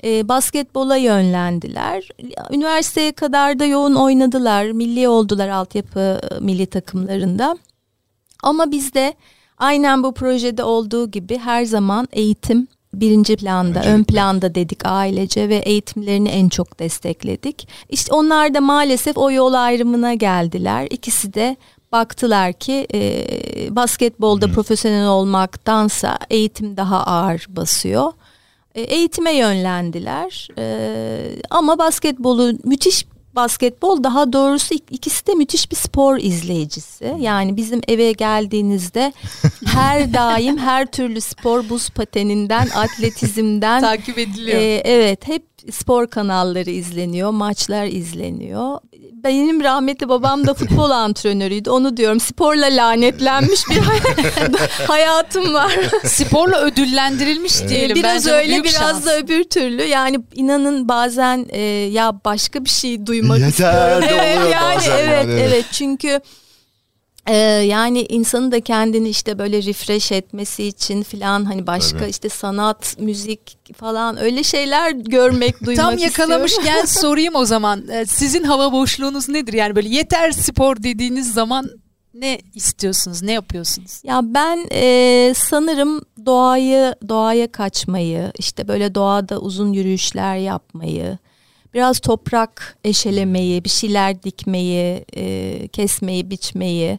e, 0.04 0.28
basketbola 0.28 0.96
yönlendiler. 0.96 2.08
Üniversiteye 2.52 3.12
kadar 3.12 3.58
da 3.58 3.64
yoğun 3.64 3.94
oynadılar. 3.94 4.66
Milli 4.66 5.08
oldular 5.08 5.48
altyapı 5.48 6.20
milli 6.40 6.66
takımlarında. 6.66 7.56
Ama 8.46 8.70
bizde 8.70 9.14
aynen 9.58 10.02
bu 10.02 10.14
projede 10.14 10.64
olduğu 10.64 11.10
gibi 11.10 11.38
her 11.38 11.64
zaman 11.64 12.08
eğitim 12.12 12.68
birinci 12.94 13.36
planda, 13.36 13.78
Öncelikle. 13.78 13.92
ön 13.92 14.04
planda 14.04 14.54
dedik 14.54 14.86
ailece 14.86 15.48
ve 15.48 15.56
eğitimlerini 15.56 16.28
en 16.28 16.48
çok 16.48 16.78
destekledik. 16.78 17.68
İşte 17.88 18.14
onlar 18.14 18.54
da 18.54 18.60
maalesef 18.60 19.18
o 19.18 19.30
yol 19.30 19.52
ayrımına 19.52 20.14
geldiler. 20.14 20.86
İkisi 20.90 21.34
de 21.34 21.56
baktılar 21.92 22.52
ki 22.52 22.86
e, 22.94 23.26
basketbolda 23.76 24.46
hmm. 24.46 24.54
profesyonel 24.54 25.08
olmaktansa 25.08 26.18
eğitim 26.30 26.76
daha 26.76 27.02
ağır 27.04 27.46
basıyor. 27.48 28.12
E, 28.74 28.80
eğitime 28.80 29.32
yönlendiler. 29.32 30.48
E, 30.58 31.42
ama 31.50 31.78
basketbolu 31.78 32.52
müthiş 32.64 33.06
basketbol 33.36 34.04
daha 34.04 34.32
doğrusu 34.32 34.74
ikisi 34.74 35.26
de 35.26 35.34
müthiş 35.34 35.70
bir 35.70 35.76
spor 35.76 36.18
izleyicisi. 36.18 37.14
Yani 37.20 37.56
bizim 37.56 37.80
eve 37.88 38.12
geldiğinizde 38.12 39.12
her 39.66 40.12
daim 40.14 40.58
her 40.58 40.86
türlü 40.86 41.20
spor 41.20 41.68
buz 41.68 41.90
pateninden 41.90 42.68
atletizmden 42.74 43.80
takip 43.80 44.18
ediliyor. 44.18 44.58
E, 44.58 44.82
evet 44.84 45.28
hep 45.28 45.42
spor 45.70 46.06
kanalları 46.06 46.70
izleniyor, 46.70 47.30
maçlar 47.30 47.86
izleniyor. 47.86 48.78
Benim 49.12 49.62
rahmetli 49.62 50.08
babam 50.08 50.46
da 50.46 50.54
futbol 50.54 50.90
antrenörüydü. 50.90 51.70
Onu 51.70 51.96
diyorum 51.96 52.20
sporla 52.20 52.66
lanetlenmiş 52.66 53.60
bir 53.70 53.78
hayatım 54.86 55.54
var. 55.54 55.72
Sporla 56.04 56.60
ödüllendirilmiş 56.62 57.60
evet. 57.60 57.70
diyelim. 57.70 57.96
Biraz 57.96 58.26
Bence 58.26 58.36
öyle 58.36 58.64
biraz 58.64 58.72
şans. 58.72 59.06
da 59.06 59.18
öbür 59.18 59.44
türlü. 59.44 59.82
Yani 59.82 60.20
inanın 60.34 60.88
bazen 60.88 61.46
e, 61.48 61.60
ya 61.92 62.20
başka 62.24 62.64
bir 62.64 62.70
şey 62.70 63.06
duymak 63.06 63.38
Yeter 63.38 63.48
istiyorum. 63.48 64.04
Evet 64.10 64.52
yani 64.52 64.82
evet 64.86 65.26
yani. 65.28 65.40
evet 65.40 65.64
çünkü 65.72 66.20
ee, 67.26 67.34
yani 67.66 68.02
insanın 68.02 68.52
da 68.52 68.60
kendini 68.60 69.08
işte 69.08 69.38
böyle 69.38 69.62
refresh 69.62 70.12
etmesi 70.12 70.64
için 70.64 71.02
falan 71.02 71.44
hani 71.44 71.66
başka 71.66 71.98
Tabii. 71.98 72.10
işte 72.10 72.28
sanat, 72.28 72.96
müzik 72.98 73.74
falan 73.76 74.16
öyle 74.16 74.42
şeyler 74.42 74.90
görmek, 74.90 75.60
duymak 75.64 75.84
Tam 75.90 75.98
yakalamışken 75.98 76.84
sorayım 76.86 77.34
o 77.34 77.44
zaman. 77.44 77.88
Ee, 77.88 78.06
sizin 78.06 78.42
hava 78.42 78.72
boşluğunuz 78.72 79.28
nedir? 79.28 79.52
Yani 79.52 79.76
böyle 79.76 79.88
yeter 79.88 80.32
spor 80.32 80.82
dediğiniz 80.82 81.32
zaman 81.32 81.70
ne 82.14 82.38
istiyorsunuz? 82.54 83.22
Ne 83.22 83.32
yapıyorsunuz? 83.32 84.00
Ya 84.04 84.20
ben 84.24 84.66
e, 84.72 85.32
sanırım 85.36 86.00
doğayı 86.26 86.94
doğaya 87.08 87.52
kaçmayı, 87.52 88.32
işte 88.38 88.68
böyle 88.68 88.94
doğada 88.94 89.38
uzun 89.40 89.72
yürüyüşler 89.72 90.36
yapmayı, 90.36 91.18
biraz 91.76 91.98
toprak 91.98 92.76
eşelemeyi, 92.84 93.64
bir 93.64 93.68
şeyler 93.68 94.22
dikmeyi, 94.22 95.04
e, 95.16 95.68
kesmeyi, 95.68 96.30
biçmeyi. 96.30 96.98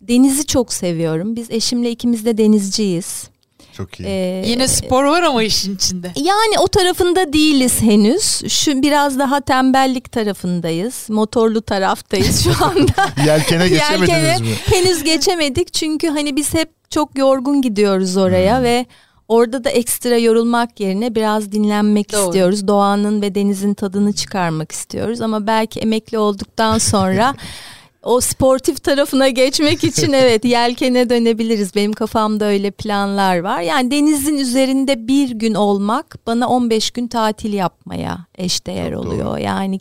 Denizi 0.00 0.46
çok 0.46 0.72
seviyorum. 0.72 1.36
Biz 1.36 1.50
eşimle 1.50 1.90
ikimiz 1.90 2.24
de 2.24 2.38
denizciyiz. 2.38 3.28
Çok 3.76 4.00
iyi. 4.00 4.08
Ee, 4.08 4.44
Yine 4.46 4.68
spor 4.68 5.04
var 5.04 5.22
ama 5.22 5.42
işin 5.42 5.76
içinde. 5.76 6.12
Yani 6.16 6.58
o 6.58 6.68
tarafında 6.68 7.32
değiliz 7.32 7.82
henüz. 7.82 8.42
Şu 8.48 8.82
biraz 8.82 9.18
daha 9.18 9.40
tembellik 9.40 10.12
tarafındayız. 10.12 11.06
Motorlu 11.08 11.62
taraftayız 11.62 12.44
şu 12.44 12.64
anda. 12.64 13.08
Yelkene 13.26 13.68
geçemediniz 13.68 14.08
Yelkene 14.08 14.38
mi? 14.38 14.54
Henüz 14.64 15.02
geçemedik 15.02 15.72
çünkü 15.74 16.08
hani 16.08 16.36
biz 16.36 16.54
hep 16.54 16.70
çok 16.90 17.18
yorgun 17.18 17.62
gidiyoruz 17.62 18.16
oraya 18.16 18.56
hmm. 18.56 18.64
ve 18.64 18.86
Orada 19.28 19.64
da 19.64 19.70
ekstra 19.70 20.18
yorulmak 20.18 20.80
yerine 20.80 21.14
biraz 21.14 21.52
dinlenmek 21.52 22.12
Doğru. 22.12 22.24
istiyoruz. 22.26 22.68
Doğanın 22.68 23.22
ve 23.22 23.34
denizin 23.34 23.74
tadını 23.74 24.12
çıkarmak 24.12 24.72
istiyoruz 24.72 25.20
ama 25.20 25.46
belki 25.46 25.80
emekli 25.80 26.18
olduktan 26.18 26.78
sonra 26.78 27.34
o 28.02 28.20
sportif 28.20 28.82
tarafına 28.84 29.28
geçmek 29.28 29.84
için 29.84 30.12
evet 30.22 30.44
yelkene 30.44 31.10
dönebiliriz. 31.10 31.74
Benim 31.74 31.92
kafamda 31.92 32.44
öyle 32.44 32.70
planlar 32.70 33.38
var. 33.38 33.60
Yani 33.60 33.90
denizin 33.90 34.38
üzerinde 34.38 35.08
bir 35.08 35.30
gün 35.30 35.54
olmak 35.54 36.26
bana 36.26 36.48
15 36.48 36.90
gün 36.90 37.06
tatil 37.08 37.52
yapmaya 37.52 38.26
eşdeğer 38.34 38.92
Çok 38.92 39.04
oluyor. 39.06 39.26
doğru. 39.26 39.40
Yani 39.40 39.80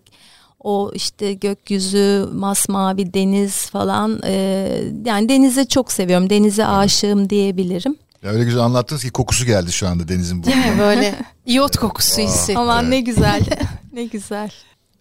o 0.60 0.92
işte 0.96 1.34
gökyüzü, 1.34 2.26
masmavi 2.34 3.14
deniz 3.14 3.70
falan. 3.70 4.22
e, 4.26 4.32
yani 5.06 5.30
denizi 5.30 5.68
çok 5.68 5.92
seviyorum. 5.92 6.30
Denize 6.30 6.66
aşığım 6.66 7.30
diyebilirim. 7.30 7.96
Ya 8.24 8.32
öyle 8.32 8.44
güzel 8.44 8.62
anlattınız 8.62 9.02
ki 9.04 9.10
kokusu 9.12 9.46
geldi 9.46 9.72
şu 9.72 9.88
anda 9.88 10.08
denizin 10.08 10.44
bu. 10.44 10.48
Değil 10.48 10.58
mi 10.58 10.80
böyle 10.80 11.16
iyot 11.46 11.78
kokusu 11.78 12.22
hissettim. 12.22 12.58
Aman 12.58 12.92
ne 12.92 13.00
güzel. 13.00 13.42
ne 13.94 14.06
güzel. 14.06 14.52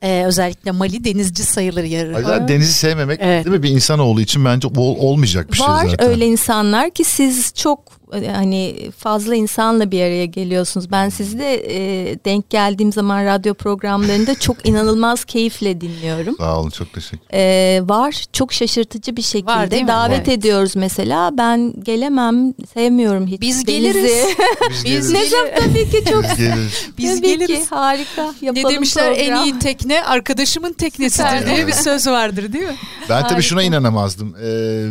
Ee, 0.03 0.25
özellikle 0.27 0.71
Mali 0.71 1.05
denizci 1.05 1.43
sayılır 1.45 1.85
yarı. 1.85 2.23
Zaten 2.23 2.49
denizi 2.49 2.73
sevmemek 2.73 3.19
Evet. 3.23 3.45
değil 3.45 3.57
mi 3.57 3.63
bir 3.63 3.71
insanoğlu 3.71 4.21
için 4.21 4.45
bence 4.45 4.69
ol- 4.69 4.97
olmayacak 4.99 5.53
bir 5.53 5.61
Var 5.61 5.81
şey 5.83 5.91
zaten. 5.91 6.09
öyle 6.09 6.27
insanlar 6.27 6.91
ki 6.91 7.05
siz 7.05 7.53
çok 7.55 8.02
hani 8.33 8.91
fazla 8.99 9.35
insanla 9.35 9.91
bir 9.91 10.01
araya 10.01 10.27
geliyorsunuz. 10.27 10.91
Ben 10.91 11.09
sizi 11.09 11.39
de 11.39 11.55
e, 11.55 11.79
denk 12.25 12.51
geldiğim 12.51 12.93
zaman 12.93 13.25
radyo 13.25 13.55
programlarında 13.55 14.35
çok 14.35 14.69
inanılmaz 14.69 15.25
keyifle 15.25 15.81
dinliyorum. 15.81 16.37
Sağ 16.39 16.61
olun 16.61 16.71
çok 16.71 16.93
teşekkür 16.93 17.27
E, 17.35 17.81
var 17.85 18.25
çok 18.33 18.53
şaşırtıcı 18.53 19.17
bir 19.17 19.23
şekilde 19.23 19.51
Var, 19.51 19.71
değil 19.71 19.83
mi? 19.83 19.89
davet 19.89 20.17
Evet. 20.17 20.29
ediyoruz 20.29 20.77
mesela. 20.77 21.31
Ben 21.39 21.75
gelemem, 21.83 22.55
sevmiyorum 22.75 23.27
hiç. 23.27 23.41
Biz 23.41 23.67
denizi. 23.67 23.83
geliriz. 23.93 24.25
Biz 24.85 24.85
geliriz. 25.13 25.13
ne 25.13 25.55
tabii 25.61 25.91
ki 25.91 26.05
çok 26.11 26.23
Biz 26.25 26.37
geliriz. 26.37 26.87
Biz 26.99 27.17
tabii 27.17 27.29
geliriz. 27.29 27.69
ki 27.69 27.75
harika 27.75 28.35
Ne 28.43 28.47
yapalım 28.49 28.71
demişler 28.77 29.13
en 29.17 29.27
program. 29.27 29.45
iyi 29.45 29.59
tekne 29.59 30.03
arkadaşımın 30.05 30.73
teknesidir 30.73 31.25
Süper. 31.39 31.47
diye 31.57 31.67
bir 31.67 31.73
söz 31.73 32.07
vardır 32.07 32.53
değil 32.53 32.65
mi? 32.65 32.77
Ben 33.09 33.27
tabii 33.29 33.43
şuna 33.43 33.61
Harika. 33.61 33.77
inanamazdım. 33.77 34.35
Ee, 34.45 34.87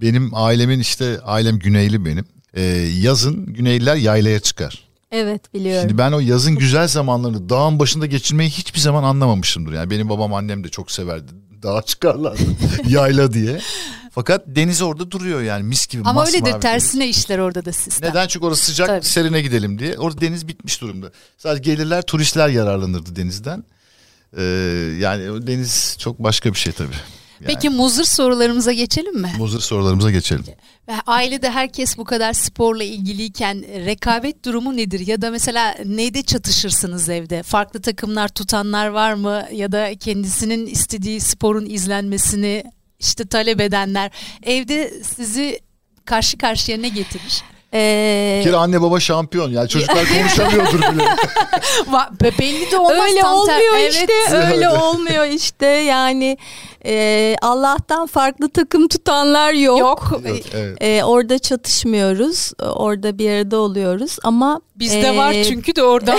benim 0.00 0.30
ailemin 0.34 0.78
işte 0.80 1.20
ailem 1.24 1.58
Güneyli 1.58 2.04
benim. 2.04 2.24
Ee, 2.58 2.62
yazın 3.00 3.46
Güneyliler 3.46 3.96
yaylaya 3.96 4.40
çıkar. 4.40 4.88
Evet 5.12 5.54
biliyorum. 5.54 5.82
Şimdi 5.82 5.98
ben 5.98 6.12
o 6.12 6.20
yazın 6.20 6.56
güzel 6.56 6.88
zamanlarını 6.88 7.48
dağın 7.48 7.78
başında 7.78 8.06
geçirmeyi 8.06 8.50
hiçbir 8.50 8.80
zaman 8.80 9.02
anlamamışımdır. 9.02 9.72
Yani 9.72 9.90
benim 9.90 10.08
babam 10.08 10.34
annem 10.34 10.64
de 10.64 10.68
çok 10.68 10.90
severdi. 10.90 11.32
Dağa 11.62 11.82
çıkarlardı 11.82 12.42
yayla 12.88 13.32
diye. 13.32 13.60
Fakat 14.10 14.42
deniz 14.46 14.82
orada 14.82 15.10
duruyor 15.10 15.42
yani 15.42 15.62
mis 15.62 15.86
gibi 15.86 16.02
Ama 16.04 16.26
öyledir 16.26 16.60
tersine 16.60 17.08
işler 17.08 17.38
orada 17.38 17.64
da 17.64 17.72
sistem. 17.72 18.10
Neden? 18.10 18.26
Çünkü 18.28 18.46
orası 18.46 18.64
sıcak 18.64 18.86
Tabii. 18.86 19.04
serine 19.04 19.42
gidelim 19.42 19.78
diye. 19.78 19.98
Orada 19.98 20.20
deniz 20.20 20.48
bitmiş 20.48 20.80
durumda. 20.80 21.12
Sadece 21.38 21.70
gelirler 21.70 22.02
turistler 22.02 22.48
yararlanırdı 22.48 23.16
denizden. 23.16 23.64
Ee, 24.36 24.42
yani 24.98 25.46
deniz 25.46 25.96
çok 25.98 26.18
başka 26.18 26.52
bir 26.52 26.58
şey 26.58 26.72
tabii. 26.72 26.94
Yani, 27.40 27.54
Peki 27.54 27.70
muzır 27.70 28.04
sorularımıza 28.04 28.72
geçelim 28.72 29.20
mi? 29.20 29.32
Muzır 29.38 29.60
sorularımıza 29.60 30.10
geçelim. 30.10 30.44
Ailede 31.06 31.50
herkes 31.50 31.98
bu 31.98 32.04
kadar 32.04 32.32
sporla 32.32 32.84
ilgiliyken 32.84 33.64
rekabet 33.86 34.44
durumu 34.44 34.76
nedir? 34.76 35.06
Ya 35.06 35.22
da 35.22 35.30
mesela 35.30 35.74
neyde 35.84 36.22
çatışırsınız 36.22 37.08
evde? 37.08 37.42
Farklı 37.42 37.82
takımlar 37.82 38.28
tutanlar 38.28 38.88
var 38.88 39.14
mı? 39.14 39.44
Ya 39.52 39.72
da 39.72 39.94
kendisinin 39.94 40.66
istediği 40.66 41.20
sporun 41.20 41.66
izlenmesini 41.66 42.64
işte 42.98 43.26
talep 43.26 43.60
edenler. 43.60 44.10
Evde 44.42 45.02
sizi 45.16 45.60
karşı 46.04 46.38
karşıya 46.38 46.78
ne 46.78 46.88
getirir? 46.88 47.42
Ee, 47.74 48.36
Bir 48.40 48.44
kere 48.44 48.56
anne 48.56 48.82
baba 48.82 49.00
şampiyon. 49.00 49.50
Yani 49.50 49.68
çocuklar 49.68 50.04
konuşamıyordur 50.18 50.78
bile. 50.78 51.04
Belli 52.38 52.70
de 52.70 52.78
olmaz. 52.78 53.08
öyle 53.10 53.20
tam 53.20 53.46
ter- 53.46 53.54
olmuyor 53.56 53.74
Evet. 53.78 53.92
işte 53.94 54.12
öyle 54.36 54.68
olmuyor 54.68 55.24
işte 55.26 55.66
yani 55.66 56.38
e, 56.84 57.36
Allah'tan 57.42 58.06
farklı 58.06 58.48
takım 58.48 58.88
tutanlar 58.88 59.52
yok. 59.52 59.78
Yok. 59.80 60.20
Evet, 60.26 60.44
evet. 60.54 60.76
E, 60.82 61.04
orada 61.04 61.38
çatışmıyoruz 61.38 62.52
orada 62.62 63.18
bir 63.18 63.30
arada 63.30 63.56
oluyoruz 63.58 64.16
ama 64.24 64.60
Bizde 64.76 65.00
e, 65.08 65.16
var 65.16 65.34
çünkü 65.48 65.76
de 65.76 65.82
oradan. 65.82 66.18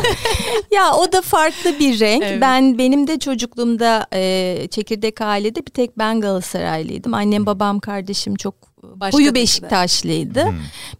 ya 0.70 0.94
o 0.94 1.12
da 1.12 1.22
farklı 1.22 1.78
bir 1.78 2.00
renk 2.00 2.22
Evet. 2.26 2.40
ben 2.40 2.78
benim 2.78 3.06
de 3.06 3.18
çocukluğumda 3.18 4.06
e, 4.14 4.56
çekirdek 4.70 5.20
ailede 5.20 5.66
bir 5.66 5.70
tek 5.70 5.98
ben 5.98 6.20
Galatasaraylıydım 6.20 7.14
annem 7.14 7.46
babam 7.46 7.80
kardeşim 7.80 8.34
çok 8.34 8.54
Başka 8.82 9.18
huyu 9.18 9.26
takımda. 9.26 9.42
Beşiktaşlıydı 9.42 10.46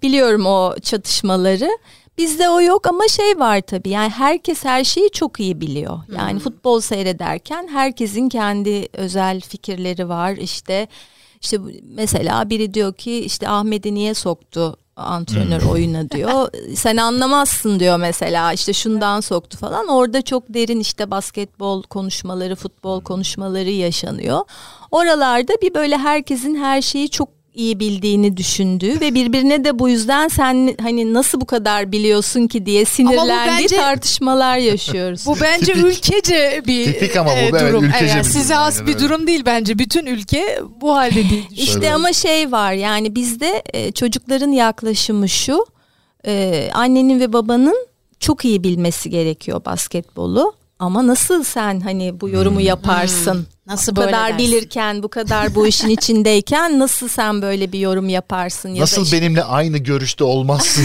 biliyorum 0.02 0.46
o 0.46 0.74
çatışmaları 0.82 1.70
Bizde 2.20 2.48
o 2.48 2.60
yok 2.60 2.86
ama 2.86 3.08
şey 3.08 3.38
var 3.38 3.60
tabii 3.60 3.88
yani 3.88 4.10
herkes 4.10 4.64
her 4.64 4.84
şeyi 4.84 5.10
çok 5.10 5.40
iyi 5.40 5.60
biliyor. 5.60 5.98
Yani 6.16 6.38
futbol 6.38 6.80
seyrederken 6.80 7.68
herkesin 7.68 8.28
kendi 8.28 8.88
özel 8.92 9.40
fikirleri 9.40 10.08
var. 10.08 10.32
İşte 10.32 10.88
işte 11.40 11.58
mesela 11.84 12.50
biri 12.50 12.74
diyor 12.74 12.94
ki 12.94 13.18
işte 13.18 13.48
Ahmet'i 13.48 13.94
niye 13.94 14.14
soktu 14.14 14.76
antrenör 14.96 15.62
oyuna 15.62 16.10
diyor. 16.10 16.48
Sen 16.74 16.96
anlamazsın 16.96 17.80
diyor 17.80 17.96
mesela 17.96 18.52
işte 18.52 18.72
şundan 18.72 19.20
soktu 19.20 19.58
falan. 19.58 19.88
Orada 19.88 20.22
çok 20.22 20.44
derin 20.48 20.80
işte 20.80 21.10
basketbol 21.10 21.82
konuşmaları, 21.82 22.56
futbol 22.56 23.00
konuşmaları 23.00 23.70
yaşanıyor. 23.70 24.40
Oralarda 24.90 25.52
bir 25.62 25.74
böyle 25.74 25.98
herkesin 25.98 26.54
her 26.54 26.82
şeyi 26.82 27.08
çok 27.08 27.39
iyi 27.54 27.80
bildiğini 27.80 28.36
düşündüğü 28.36 29.00
ve 29.00 29.14
birbirine 29.14 29.64
de 29.64 29.78
bu 29.78 29.88
yüzden 29.88 30.28
sen 30.28 30.74
hani 30.80 31.14
nasıl 31.14 31.40
bu 31.40 31.44
kadar 31.46 31.92
biliyorsun 31.92 32.46
ki 32.46 32.66
diye 32.66 32.84
sinirlendiği 32.84 33.58
bence- 33.68 33.76
tartışmalar 33.76 34.56
yaşıyoruz. 34.58 35.26
Bu 35.26 35.36
bence 35.40 35.72
Tipik. 35.72 35.84
ülkece 35.84 36.62
bir 36.66 36.84
Tipik 36.84 37.16
ama 37.16 37.30
bu, 37.30 37.34
e, 37.34 37.40
evet, 37.40 37.60
durum. 37.60 37.84
ülkece 37.84 38.04
Evet, 38.04 38.16
bir 38.24 38.30
size 38.30 38.54
durum, 38.54 38.62
has 38.62 38.74
aynen 38.80 38.86
bir 38.86 38.94
öyle. 38.94 39.04
durum 39.04 39.26
değil 39.26 39.42
bence. 39.46 39.78
Bütün 39.78 40.06
ülke 40.06 40.60
bu 40.80 40.94
halde 40.96 41.14
değil. 41.30 41.46
İşte 41.50 41.92
ama 41.94 42.12
şey 42.12 42.52
var 42.52 42.72
yani 42.72 43.14
bizde 43.14 43.62
e, 43.72 43.92
çocukların 43.92 44.50
yaklaşımı 44.52 45.28
şu 45.28 45.66
e, 46.26 46.68
annenin 46.74 47.20
ve 47.20 47.32
babanın 47.32 47.86
çok 48.20 48.44
iyi 48.44 48.62
bilmesi 48.64 49.10
gerekiyor 49.10 49.64
basketbolu 49.64 50.52
ama 50.78 51.06
nasıl 51.06 51.44
sen 51.44 51.80
hani 51.80 52.20
bu 52.20 52.28
yorumu 52.28 52.60
yaparsın? 52.60 53.46
Nasıl 53.70 53.96
bu 53.96 54.00
böyle 54.00 54.10
kadar 54.10 54.32
dersin? 54.32 54.46
bilirken 54.46 55.02
bu 55.02 55.08
kadar 55.08 55.54
bu 55.54 55.66
işin 55.66 55.88
içindeyken 55.88 56.78
nasıl 56.78 57.08
sen 57.08 57.42
böyle 57.42 57.72
bir 57.72 57.78
yorum 57.78 58.08
yaparsın 58.08 58.68
ya 58.68 58.82
Nasıl 58.82 59.04
işte 59.04 59.16
benimle 59.16 59.44
aynı 59.44 59.78
görüşte 59.78 60.24
olmazsın? 60.24 60.84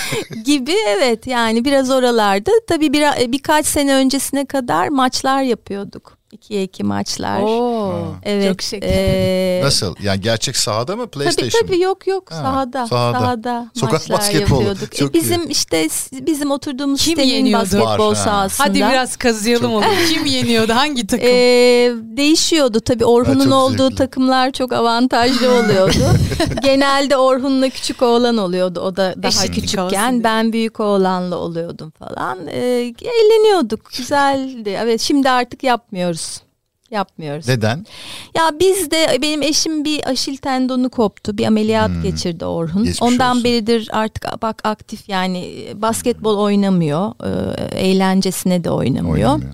gibi 0.44 0.74
evet 0.88 1.26
yani 1.26 1.64
biraz 1.64 1.90
oralarda 1.90 2.50
tabii 2.68 2.92
bir, 2.92 3.32
birkaç 3.32 3.66
sene 3.66 3.94
öncesine 3.94 4.46
kadar 4.46 4.88
maçlar 4.88 5.42
yapıyorduk. 5.42 6.15
2'ye 6.36 6.62
2 6.62 6.84
maçlar. 6.84 7.40
Oo, 7.42 7.92
Evet. 8.22 8.48
Çok 8.50 8.62
şeker. 8.62 8.88
e, 8.92 9.60
Nasıl? 9.64 9.94
Yani 10.02 10.20
gerçek 10.20 10.56
sahada 10.56 10.96
mı? 10.96 11.02
Tabii 11.02 11.10
PlayStation 11.24 11.60
tabii 11.62 11.76
mı? 11.76 11.82
yok 11.82 12.06
yok 12.06 12.30
Ha, 12.30 12.34
sahada, 12.36 12.86
sahada. 12.86 13.18
sahada 13.20 13.70
Sokak 13.74 13.92
maçlar 13.92 14.18
basketbolu. 14.18 14.62
yapıyorduk. 14.62 15.00
E, 15.02 15.12
bizim 15.12 15.50
işte 15.50 15.88
s- 15.88 16.26
bizim 16.26 16.50
oturduğumuz 16.50 17.02
Kim 17.04 17.10
sitenin 17.16 17.28
yeniyordu? 17.34 17.62
basketbol 17.62 17.86
Var, 18.10 18.16
ha. 18.16 18.24
sahasında. 18.24 18.68
Hadi 18.68 18.78
biraz 18.78 19.16
kazıyalım 19.16 19.74
onu. 19.74 19.84
Kim 20.08 20.24
yeniyordu? 20.26 20.72
Hangi 20.74 21.06
takım? 21.06 21.26
e, 21.28 21.32
değişiyordu 22.16 22.80
tabii 22.80 23.04
Orhun'un 23.04 23.50
olduğu 23.50 23.76
zevkli. 23.82 23.96
takımlar 23.96 24.50
çok 24.50 24.72
avantajlı 24.72 25.50
oluyordu. 25.52 25.98
Genelde 26.62 27.16
Orhun'la 27.16 27.68
küçük 27.68 28.02
oğlan 28.02 28.36
oluyordu 28.36 28.80
o 28.80 28.96
da 28.96 29.14
daha 29.22 29.28
Eşitlik 29.28 29.54
küçükken 29.54 30.24
ben 30.24 30.52
büyük 30.52 30.80
oğlanla 30.80 31.36
oluyordum 31.38 31.92
falan. 31.98 32.38
E, 32.46 32.58
eğleniyorduk 33.02 33.90
güzeldi 33.98 34.78
evet 34.82 35.00
şimdi 35.00 35.30
artık 35.30 35.62
yapmıyoruz. 35.62 36.20
Yapmıyoruz. 36.96 37.48
Neden? 37.48 37.86
Ya 38.34 38.50
biz 38.60 38.90
de 38.90 39.18
benim 39.22 39.42
eşim 39.42 39.84
bir 39.84 40.08
aşil 40.10 40.36
tendonu 40.36 40.90
koptu. 40.90 41.38
Bir 41.38 41.46
ameliyat 41.46 41.90
geçirdi 42.02 42.44
Orhun. 42.44 42.78
Hmm. 42.78 42.84
Geçmiş 42.84 43.02
Ondan 43.02 43.30
olsun. 43.30 43.44
beridir 43.44 43.88
artık 43.92 44.42
bak 44.42 44.60
aktif 44.64 45.08
yani 45.08 45.68
basketbol 45.74 46.38
oynamıyor. 46.38 47.12
Ee, 47.24 47.78
eğlencesine 47.78 48.64
de 48.64 48.70
oynamıyor. 48.70 49.14
Oynamıyor. 49.28 49.52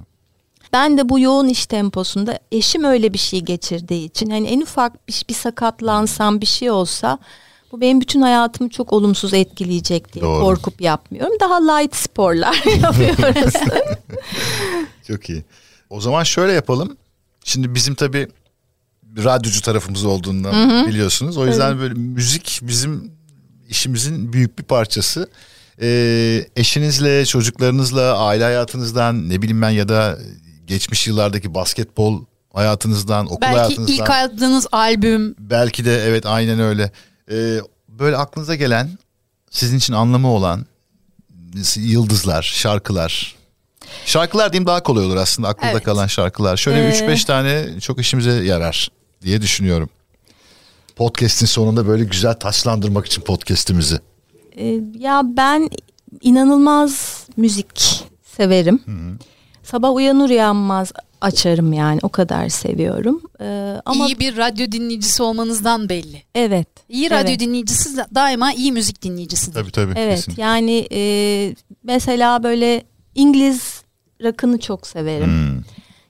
Ben 0.73 0.99
de 0.99 1.09
bu 1.09 1.19
yoğun 1.19 1.49
iş 1.49 1.67
temposunda 1.67 2.39
eşim 2.53 2.85
öyle 2.85 3.13
bir 3.13 3.19
şey 3.19 3.41
geçirdiği 3.41 4.05
için 4.07 4.31
hani 4.31 4.49
en 4.49 4.61
ufak 4.61 5.09
bir, 5.09 5.25
bir 5.29 5.35
sakatlansam 5.35 6.41
bir 6.41 6.47
şey 6.47 6.71
olsa 6.71 7.19
bu 7.73 7.81
benim 7.81 8.01
bütün 8.01 8.23
hayatımı 8.23 8.71
çok 8.71 8.93
olumsuz 8.93 9.35
etkileyecek 9.35 10.13
diye 10.13 10.25
Doğru. 10.25 10.45
korkup 10.45 10.81
yapmıyorum. 10.81 11.33
Daha 11.41 11.73
light 11.73 11.97
sporlar 11.97 12.63
yapıyoruz. 12.83 13.55
Çok 15.07 15.31
iyi. 15.31 15.45
O 15.91 16.01
zaman 16.01 16.23
şöyle 16.23 16.53
yapalım. 16.53 16.97
Şimdi 17.45 17.75
bizim 17.75 17.95
tabii 17.95 18.29
radyocu 19.17 19.61
tarafımız 19.61 20.05
olduğundan 20.05 20.87
biliyorsunuz. 20.87 21.37
O 21.37 21.47
yüzden 21.47 21.79
böyle 21.79 21.95
müzik 21.95 22.61
bizim 22.63 23.13
işimizin 23.69 24.33
büyük 24.33 24.59
bir 24.59 24.65
parçası. 24.65 25.29
Ee, 25.81 26.47
eşinizle, 26.57 27.27
çocuklarınızla, 27.27 28.19
aile 28.19 28.45
hayatınızdan 28.45 29.29
ne 29.29 29.43
bileyim 29.43 29.63
ben 29.63 29.71
ya 29.71 29.89
da 29.89 30.19
geçmiş 30.67 31.07
yıllardaki 31.07 31.55
basketbol 31.55 32.25
hayatınızdan, 32.53 33.27
okul 33.27 33.41
Belki 33.41 33.57
hayatınızdan. 33.57 33.95
ilk 33.95 34.11
aldığınız 34.11 34.67
albüm. 34.73 35.35
Belki 35.39 35.85
de 35.85 36.05
evet 36.05 36.27
aynen 36.27 36.61
öyle. 36.61 36.93
Ee, 37.31 37.61
böyle 37.89 38.17
aklınıza 38.17 38.55
gelen, 38.55 38.99
sizin 39.51 39.79
için 39.79 39.93
anlamı 39.93 40.29
olan 40.29 40.67
yıldızlar, 41.77 42.43
şarkılar. 42.43 43.37
Şarkılar 44.07 44.53
diyeyim 44.53 44.67
daha 44.67 44.83
kolay 44.83 45.05
olur 45.07 45.17
aslında 45.17 45.49
aklında 45.49 45.71
Evet. 45.73 45.83
kalan 45.85 46.07
şarkılar. 46.07 46.57
Şöyle 46.57 46.89
Ee, 46.89 46.91
3-5 46.91 47.25
tane 47.27 47.81
çok 47.81 48.01
işimize 48.01 48.31
yarar 48.33 48.89
diye 49.23 49.43
düşünüyorum. 49.43 49.89
Podcast'in 50.97 51.47
sonunda 51.47 51.87
böyle 51.87 52.05
güzel 52.05 52.35
taçlandırmak 52.35 53.07
için 53.07 53.23
podcast'imizi. 53.23 53.99
Ee, 54.57 54.81
ya 54.99 55.23
ben 55.25 55.71
inanılmaz 56.21 57.23
müzik 57.37 58.05
severim. 58.37 58.81
Sabah 59.63 59.93
uyanır 59.95 60.31
uyanmaz 60.31 60.93
açarım 61.21 61.73
yani 61.73 61.99
o 62.03 62.09
kadar 62.09 62.49
seviyorum. 62.49 63.23
Ee, 63.41 63.77
ama 63.85 64.07
İyi 64.07 64.19
bir 64.19 64.37
radyo 64.37 64.73
dinleyicisi 64.73 65.23
olmanızdan 65.23 65.89
belli. 65.89 66.23
evet. 66.35 66.69
İyi 66.89 67.11
radyo 67.11 67.31
Evet. 67.31 67.41
dinleyicisi 67.41 67.97
da- 67.97 68.07
daima 68.15 68.53
iyi 68.53 68.73
müzik 68.73 69.03
dinleyicisidir. 69.03 69.55
Tabii 69.61 69.71
tabii. 69.73 69.93
Evet 69.97 70.17
kesinlikle. 70.17 70.43
yani 70.43 70.89
e, 70.93 71.55
mesela 71.85 72.43
böyle 72.43 72.83
İngiliz 73.15 73.82
rock'ını 74.23 74.61
çok 74.61 74.87
severim. 74.87 75.27
Hmm. 75.27 75.63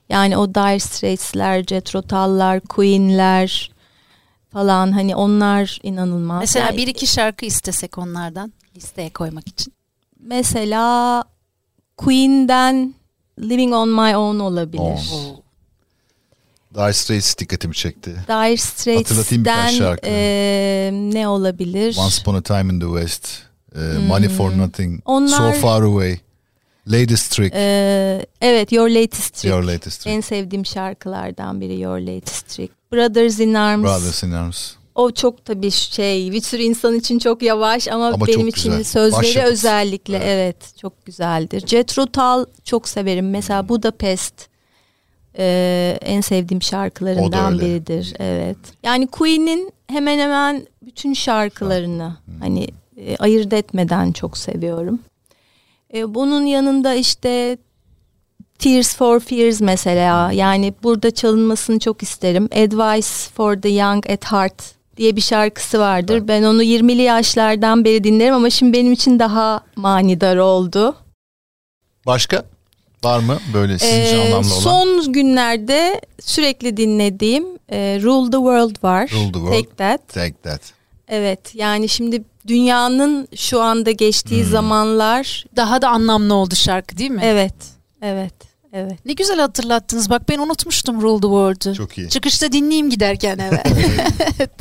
Yani 0.09 0.37
o 0.37 0.47
Dire 0.55 0.79
Straits'ler, 0.79 1.63
Jethro 1.63 2.01
Tull'lar, 2.01 2.59
Queen'ler 2.59 3.71
falan 4.53 4.91
hani 4.91 5.15
onlar 5.15 5.79
inanılmaz. 5.83 6.39
Mesela 6.39 6.65
Yani 6.65 6.77
bir 6.77 6.87
iki 6.87 7.07
şarkı 7.07 7.45
istesek 7.45 7.97
onlardan 7.97 8.53
listeye 8.75 9.09
koymak 9.09 9.47
için. 9.47 9.73
mesela 10.19 11.23
Queen'den 11.97 12.93
Living 13.39 13.73
on 13.73 13.89
My 13.89 14.15
Own 14.15 14.39
olabilir. 14.39 14.81
Oo. 14.81 15.43
Dire 16.75 16.93
Straits 16.93 17.37
dikkatimi 17.37 17.75
çekti. 17.75 18.15
Dire 18.27 19.77
şarkı. 19.77 20.07
e, 20.09 20.89
ne 20.93 21.27
olabilir? 21.27 21.95
Once 21.99 22.21
Upon 22.21 22.35
a 22.35 22.41
Time 22.41 22.73
in 22.73 22.79
the 22.79 22.85
West. 22.85 23.29
e, 23.75 23.79
Money 24.07 24.29
for 24.29 24.57
Nothing. 24.57 24.93
Hmm. 24.95 25.01
Onlar- 25.13 25.53
So 25.53 25.59
Far 25.61 25.81
Away. 25.81 26.19
Latest 26.87 27.31
Trick. 27.31 27.55
E, 27.55 28.25
evet 28.41 28.71
Your 28.71 28.89
Latest 28.89 29.33
Trick. 29.33 29.49
Your 29.55 29.63
Latest 29.63 30.01
Trick. 30.01 30.15
En 30.15 30.21
sevdiğim 30.21 30.65
şarkılardan 30.65 31.61
biri 31.61 31.79
Your 31.79 31.99
Latest 31.99 32.47
Trick. 32.49 32.73
Brothers 32.91 33.39
in 33.39 33.53
Arms. 33.53 33.83
Brothers 33.83 34.23
in 34.23 34.31
Arms. 34.31 34.71
O 34.95 35.11
çok 35.11 35.45
tabii 35.45 35.71
şey 35.71 36.31
bir 36.31 36.41
sürü 36.41 36.61
insan 36.61 36.95
için 36.95 37.19
çok 37.19 37.41
yavaş 37.41 37.87
ama, 37.87 38.07
Ama 38.07 38.27
benim 38.27 38.47
için 38.47 38.69
güzel. 38.69 38.83
sözleri 38.83 39.21
Başyapıt. 39.21 39.51
özellikle 39.51 40.17
Evet. 40.17 40.27
evet. 40.27 40.77
çok 40.77 41.05
güzeldir. 41.05 41.67
Jethro 41.67 42.05
Tull 42.05 42.45
çok 42.63 42.87
severim. 42.89 43.29
Mesela 43.29 43.69
Budapest 43.69 44.33
e, 45.37 45.97
en 46.01 46.21
sevdiğim 46.21 46.61
şarkılarından 46.61 47.59
biridir. 47.59 48.13
Evet. 48.19 48.57
Yani 48.83 49.07
Queen'in 49.07 49.73
hemen 49.87 50.19
hemen 50.19 50.67
bütün 50.85 51.13
şarkılarını 51.13 52.17
hani 52.39 52.67
e, 52.97 53.17
ayırt 53.17 53.53
etmeden 53.53 54.11
çok 54.11 54.37
seviyorum. 54.37 54.99
E, 55.93 56.13
bunun 56.13 56.45
yanında 56.45 56.93
işte 56.93 57.57
Tears 58.59 58.95
for 58.95 59.19
Fears 59.19 59.61
mesela 59.61 60.31
yani 60.31 60.73
burada 60.83 61.11
çalınmasını 61.11 61.79
çok 61.79 62.03
isterim. 62.03 62.45
Advice 62.45 63.07
for 63.35 63.55
the 63.61 63.69
Young 63.69 64.09
at 64.09 64.25
Heart 64.31 64.63
diye 64.97 65.15
bir 65.15 65.21
şarkısı 65.21 65.79
vardır. 65.79 66.17
Evet. 66.17 66.27
Ben 66.27 66.43
onu 66.43 66.63
20'li 66.63 67.01
yaşlardan 67.01 67.85
beri 67.85 68.03
dinlerim 68.03 68.33
ama 68.33 68.49
şimdi 68.49 68.73
benim 68.77 68.93
için 68.93 69.19
daha 69.19 69.63
manidar 69.75 70.37
oldu. 70.37 70.95
Başka? 72.05 72.45
Var 73.03 73.19
mı 73.19 73.37
böyle 73.53 73.79
sizin 73.79 73.93
Ee, 74.17 74.25
anlamlı 74.25 74.53
olan? 74.53 74.59
son 74.61 75.13
günlerde 75.13 76.01
sürekli 76.21 76.77
dinlediğim 76.77 77.45
e, 77.69 77.99
Rule 78.01 78.25
the 78.31 78.37
World 78.37 78.83
var. 78.83 79.09
Rule 79.13 79.25
the 79.31 79.33
World. 79.33 79.51
Take 79.63 79.75
That. 79.75 80.07
Take 80.09 80.33
That. 80.43 80.61
Evet 81.07 81.55
yani 81.55 81.89
şimdi 81.89 82.23
dünyanın 82.47 83.27
şu 83.35 83.61
anda 83.61 83.91
geçtiği 83.91 84.43
Hmm. 84.43 84.51
zamanlar 84.51 85.45
Daha 85.55 85.81
da 85.81 85.89
anlamlı 85.89 86.33
oldu 86.33 86.55
şarkı 86.55 86.97
değil 86.97 87.11
mi? 87.11 87.21
evet 87.23 87.53
evet 88.01 88.33
evet. 88.73 89.05
Ne 89.05 89.13
güzel 89.13 89.39
hatırlattınız. 89.39 90.09
Bak 90.09 90.29
ben 90.29 90.39
unutmuştum 90.39 91.01
Rule 91.01 91.21
the 91.21 91.27
World'u. 91.27 91.75
Çok 91.77 91.97
iyi. 91.97 92.09
Çıkışta 92.09 92.51
dinleyeyim 92.51 92.89
giderken 92.89 93.37
eve. 93.39 93.63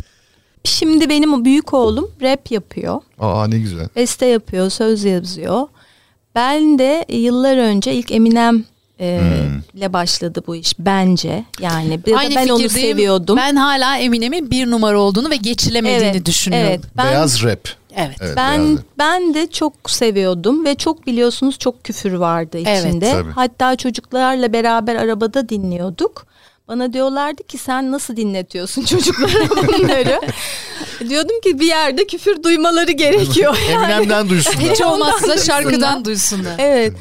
Şimdi 0.65 1.09
benim 1.09 1.45
büyük 1.45 1.75
oğlum 1.75 2.11
rap 2.23 2.51
yapıyor. 2.51 3.01
Aa 3.19 3.47
ne 3.47 3.59
güzel. 3.59 3.89
Beste 3.97 4.27
yapıyor, 4.27 4.71
söz 4.71 5.05
yazıyor. 5.05 5.69
Ben 6.35 6.79
de 6.79 7.05
yıllar 7.09 7.57
önce 7.57 7.95
ilk 7.95 8.11
Eminem 8.13 8.65
e, 9.03 9.19
Hmm. 9.21 9.79
ile 9.79 9.93
başladı 9.93 10.43
bu 10.47 10.57
iş 10.57 10.75
bence. 10.79 11.45
Yani 11.61 12.05
bir 12.07 12.13
Aynı 12.15 12.35
ben 12.35 12.49
onu 12.49 12.69
seviyordum. 12.69 13.37
Ben 13.37 13.57
hala 13.57 13.97
Eminem'in 13.99 14.51
bir 14.51 14.71
numara 14.71 14.99
olduğunu 15.01 15.31
ve 15.31 15.37
geçilemediğini 15.37 16.05
evet, 16.17 16.27
düşünüyorum. 16.27 16.69
Evet, 16.69 16.81
ben 16.97 17.07
Beyaz 17.07 17.43
rap. 17.43 17.69
Evet. 17.97 18.17
Evet, 18.21 18.37
ben 18.37 18.61
beyaz 18.67 18.79
rap. 18.79 18.85
ben 18.99 19.35
de 19.35 19.47
çok 19.51 19.91
seviyordum 19.91 20.65
ve 20.65 20.75
çok 20.75 21.07
biliyorsunuz 21.07 21.59
çok 21.59 21.85
küfür 21.85 22.13
vardı 22.13 22.59
Evet, 22.67 22.85
içinde. 22.87 23.11
tabii. 23.11 23.31
Hatta 23.31 23.77
çocuklarla 23.77 24.53
beraber 24.53 24.97
arabada 24.97 25.49
dinliyorduk. 25.49 26.27
Bana 26.69 26.93
diyorlardı 26.93 27.43
ki 27.43 27.59
sen 27.59 27.93
nasıl 27.93 28.17
dinletiyorsun 28.17 28.83
çocuklara 28.85 29.51
bunları? 29.51 30.21
Diyordum 31.09 31.41
ki 31.41 31.61
bir 31.61 31.67
yerde 31.67 32.07
küfür 32.07 32.43
duymaları 32.43 32.93
gerekiyor. 32.93 33.57
yani. 33.73 33.85
Eminem'den 33.85 34.29
duysunlar. 34.29 34.59
Hiç 34.73 34.81
olmazsa 34.81 35.39
şarkıdan 35.39 36.05
duysunlar. 36.05 36.55
Evet. 36.59 36.93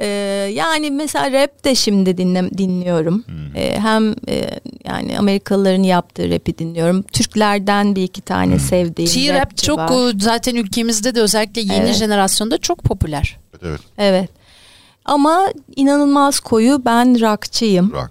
Ee, 0.00 0.06
yani 0.54 0.90
mesela 0.90 1.32
rap 1.32 1.64
de 1.64 1.74
şimdi 1.74 2.18
dinle, 2.18 2.58
dinliyorum. 2.58 3.24
Hmm. 3.26 3.56
Ee, 3.56 3.78
hem 3.80 4.14
e, 4.28 4.50
yani 4.84 5.18
Amerikalıların 5.18 5.82
yaptığı 5.82 6.30
rapi 6.30 6.58
dinliyorum. 6.58 7.02
Türklerden 7.02 7.96
bir 7.96 8.02
iki 8.02 8.20
tane 8.20 8.52
Hmm. 8.52 8.60
sevdiğim 8.60 9.10
Çiğ 9.10 9.34
rap 9.34 9.56
çok 9.56 9.78
var. 9.78 10.12
zaten 10.20 10.54
ülkemizde 10.54 11.14
de 11.14 11.20
özellikle 11.20 11.60
yeni 11.60 11.72
Evet. 11.84 11.94
jenerasyonda 11.94 12.58
çok 12.58 12.82
popüler. 12.84 13.38
Evet, 13.52 13.62
evet. 13.64 13.80
Evet. 13.98 14.30
Ama 15.04 15.48
inanılmaz 15.76 16.40
koyu 16.40 16.84
ben 16.84 17.20
rockçıyım. 17.20 17.92
Rock. 17.92 18.10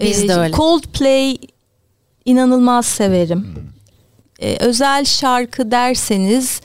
Biz 0.00 0.28
de 0.28 0.34
öyle. 0.34 0.54
Coldplay 0.54 1.36
inanılmaz 2.24 2.86
severim. 2.86 3.38
Hmm. 3.40 3.62
Ee, 4.40 4.56
özel 4.60 5.04
şarkı 5.04 5.70
derseniz 5.70 6.60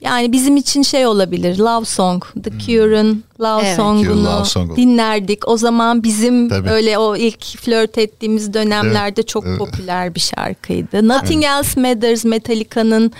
yani 0.00 0.32
bizim 0.32 0.56
için 0.56 0.82
şey 0.82 1.06
olabilir 1.06 1.58
Love 1.58 1.84
Song, 1.84 2.24
The 2.44 2.50
Cure'ın 2.58 3.24
Love 3.40 3.62
Evet. 3.66 3.76
Song'unu 3.76 4.04
Cure 4.14 4.22
Love 4.24 4.44
Song. 4.44 4.76
dinlerdik. 4.76 5.48
O 5.48 5.56
zaman 5.56 6.02
bizim 6.02 6.48
Tabii. 6.48 6.68
öyle 6.70 6.98
o 6.98 7.16
ilk 7.16 7.44
flört 7.44 7.98
ettiğimiz 7.98 8.54
dönemlerde 8.54 9.22
çok 9.22 9.46
Evet. 9.46 9.58
popüler 9.58 10.14
bir 10.14 10.20
şarkıydı. 10.20 11.08
Nothing 11.08 11.44
Else 11.44 11.80
Matters 11.80 12.24
Metallica'nın 12.24 13.12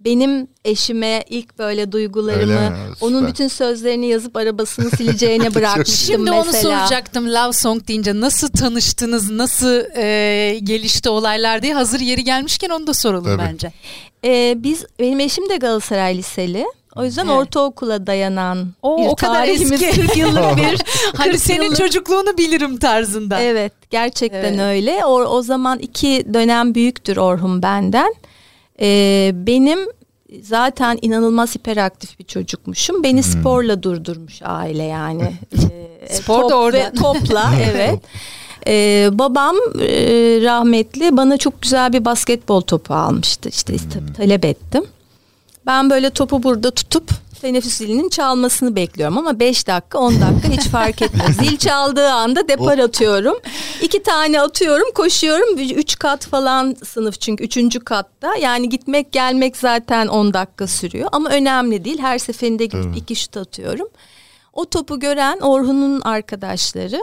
benim 0.00 0.48
eşime 0.64 1.24
ilk 1.28 1.58
böyle 1.58 1.92
duygularımı 1.92 2.52
mi? 2.52 2.70
onun 3.00 3.18
Süper. 3.18 3.32
bütün 3.32 3.48
sözlerini 3.48 4.06
yazıp 4.06 4.36
arabasını 4.36 4.90
sileceğine 4.96 5.54
bırakmıştım 5.54 6.06
Şimdi 6.14 6.30
mesela. 6.30 6.42
onu 6.42 6.52
soracaktım 6.52 7.26
Love 7.28 7.52
Song 7.52 7.88
deyince 7.88 8.20
nasıl 8.20 8.48
tanıştınız, 8.48 9.30
nasıl 9.30 9.80
e, 9.96 10.58
gelişti 10.62 11.08
olaylar 11.08 11.62
diye 11.62 11.74
hazır 11.74 12.00
yeri 12.00 12.24
gelmişken 12.24 12.68
onu 12.68 12.86
da 12.86 12.94
soralım 12.94 13.24
Tabii. 13.24 13.38
bence. 13.52 13.72
Ee, 14.24 14.54
biz 14.58 14.84
benim 15.00 15.20
eşim 15.20 15.48
de 15.48 15.56
Galatasaray 15.56 16.18
Liseli. 16.18 16.66
O 16.96 17.04
yüzden 17.04 17.26
Evet. 17.26 17.34
ortaokula 17.36 18.06
dayanan 18.06 18.68
O- 18.82 18.98
bir 18.98 19.06
o 19.06 19.16
kadar 19.16 19.34
tarihimiz 19.34 19.82
eski. 19.82 20.00
40 20.06 20.16
yıllık 20.16 20.56
bir. 20.56 20.80
Hani 21.16 21.30
40 21.30 21.40
senin 21.40 21.62
yıllık- 21.62 21.76
çocukluğunu 21.78 22.38
bilirim 22.38 22.76
tarzında. 22.78 23.40
Evet 23.40 23.72
gerçekten 23.90 24.38
Evet. 24.54 24.60
öyle. 24.60 25.04
O, 25.04 25.10
o 25.24 25.42
zaman 25.42 25.78
iki 25.78 26.26
dönem 26.34 26.74
büyüktür 26.74 27.16
Orhun 27.16 27.62
benden. 27.62 28.14
Ee, 28.80 29.30
benim 29.34 29.78
zaten 30.42 30.98
inanılmaz 31.02 31.54
hiperaktif 31.54 32.18
bir 32.18 32.24
çocukmuşum. 32.24 33.02
Beni 33.02 33.22
sporla 33.22 33.82
durdurmuş 33.82 34.40
aile 34.44 34.82
yani. 34.84 35.32
Ee, 36.08 36.14
Spor 36.14 36.42
da 36.44 36.48
top 36.48 36.52
oradan. 36.58 36.80
ve 36.80 36.92
topla 36.94 37.52
evet. 37.72 38.00
Ee, 38.68 39.08
babam 39.12 39.56
e, 39.80 39.88
rahmetli 40.42 41.16
bana 41.16 41.36
çok 41.36 41.62
güzel 41.62 41.92
bir 41.92 42.04
basketbol 42.04 42.60
topu 42.60 42.94
almıştı. 42.94 43.48
İşte 43.48 43.76
tabii 43.76 44.12
talep 44.12 44.44
ettim. 44.44 44.84
Ben 45.66 45.90
böyle 45.90 46.10
topu 46.10 46.42
burada 46.42 46.70
tutup 46.70 47.10
teneffüs 47.40 47.74
zilinin 47.74 48.08
çalmasını 48.08 48.76
bekliyorum 48.76 49.18
ama 49.18 49.40
5 49.40 49.66
dakika 49.66 49.98
10 49.98 50.20
dakika 50.20 50.48
hiç 50.48 50.68
fark 50.68 51.02
etmez. 51.02 51.36
Zil 51.36 51.56
çaldığı 51.58 52.10
anda 52.10 52.48
depar 52.48 52.78
atıyorum. 52.78 53.36
İki 53.82 54.02
tane 54.02 54.40
atıyorum 54.40 54.92
koşuyorum. 54.94 55.58
Üç 55.58 55.98
kat 55.98 56.26
falan 56.26 56.76
sınıf 56.84 57.20
çünkü 57.20 57.44
üçüncü 57.44 57.80
katta. 57.80 58.36
Yani 58.36 58.68
gitmek 58.68 59.12
gelmek 59.12 59.56
zaten 59.56 60.06
10 60.06 60.34
dakika 60.34 60.66
sürüyor. 60.66 61.08
Ama 61.12 61.28
önemli 61.28 61.84
değil. 61.84 61.98
Her 61.98 62.18
seferinde 62.18 62.66
gidip 62.66 62.96
iki 62.96 63.16
şut 63.16 63.36
atıyorum. 63.36 63.88
O 64.52 64.64
topu 64.64 65.00
gören 65.00 65.38
Orhun'un 65.38 66.00
arkadaşları 66.00 67.00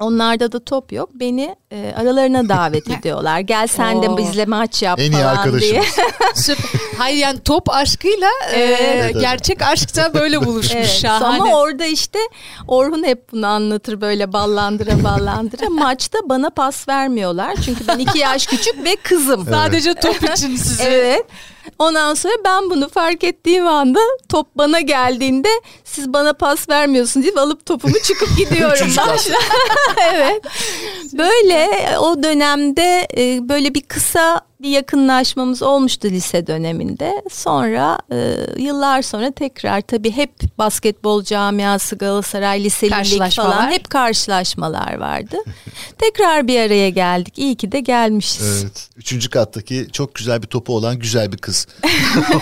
Onlarda 0.00 0.52
da 0.52 0.58
top 0.58 0.92
yok. 0.92 1.10
Beni 1.14 1.56
e, 1.70 1.94
aralarına 1.96 2.48
davet 2.48 2.90
ediyorlar. 2.98 3.38
Gel 3.40 3.66
sen 3.66 4.02
de 4.02 4.08
Oo. 4.08 4.16
bizle 4.18 4.44
maç 4.46 4.82
yap 4.82 4.98
En 5.00 5.12
iyi 5.12 5.22
falan 5.22 5.60
diye. 5.60 5.80
arkadaşımız. 5.82 6.58
Hayır 6.98 7.16
yani 7.18 7.38
top 7.40 7.70
aşkıyla 7.70 8.30
e, 8.52 8.60
Evet. 8.60 9.20
gerçek 9.20 9.62
aşk 9.62 9.96
da 9.96 10.14
böyle 10.14 10.44
buluşmuş. 10.44 10.74
Evet, 10.78 10.88
Şahane. 10.88 11.42
Ama 11.42 11.60
orada 11.60 11.84
işte 11.84 12.18
Orhun 12.68 13.04
hep 13.04 13.32
bunu 13.32 13.46
anlatır 13.46 14.00
böyle 14.00 14.32
ballandıra 14.32 15.04
ballandıra. 15.04 15.68
Maçta 15.70 16.18
bana 16.24 16.50
pas 16.50 16.88
vermiyorlar. 16.88 17.54
Çünkü 17.64 17.88
ben 17.88 17.98
iki 17.98 18.18
yaş 18.18 18.46
küçük 18.46 18.84
ve 18.84 18.96
kızım. 18.96 19.46
Sadece 19.50 19.94
top 19.94 20.16
için 20.22 20.56
sizi. 20.56 20.82
Evet. 20.82 21.26
Ondan 21.78 22.14
sonra 22.14 22.34
ben 22.44 22.70
bunu 22.70 22.88
fark 22.88 23.24
ettiğim 23.24 23.66
anda 23.66 24.00
top 24.28 24.46
bana 24.54 24.80
geldiğinde 24.80 25.48
siz 25.84 26.12
bana 26.12 26.32
pas 26.32 26.68
vermiyorsun 26.68 27.22
deyip 27.22 27.38
alıp 27.38 27.66
topumu 27.66 27.94
çıkıp 28.02 28.36
gidiyorum. 28.38 28.74
Üçüncü 28.74 29.00
evet. 30.12 30.42
Böyle 31.12 31.57
o 32.00 32.22
dönemde 32.22 33.08
e, 33.16 33.48
böyle 33.48 33.74
bir 33.74 33.80
kısa 33.82 34.40
bir 34.62 34.68
yakınlaşmamız 34.68 35.62
olmuştu 35.62 36.08
lise 36.08 36.46
döneminde. 36.46 37.22
Sonra 37.30 37.98
e, 38.12 38.36
yıllar 38.56 39.02
sonra 39.02 39.30
tekrar 39.30 39.80
tabii 39.80 40.10
hep 40.10 40.30
basketbol 40.58 41.22
camiası 41.22 41.96
Galatasaray 41.96 42.64
liselilik 42.64 43.32
falan 43.36 43.70
hep 43.70 43.90
karşılaşmalar 43.90 44.94
vardı. 44.94 45.36
tekrar 45.98 46.48
bir 46.48 46.60
araya 46.60 46.90
geldik. 46.90 47.38
İyi 47.38 47.54
ki 47.56 47.72
de 47.72 47.80
gelmişiz. 47.80 48.62
Evet. 48.62 48.88
Üçüncü 48.96 49.30
kattaki 49.30 49.86
çok 49.92 50.14
güzel 50.14 50.42
bir 50.42 50.46
topu 50.46 50.76
olan 50.76 50.98
güzel 50.98 51.32
bir 51.32 51.38
kız. 51.38 51.66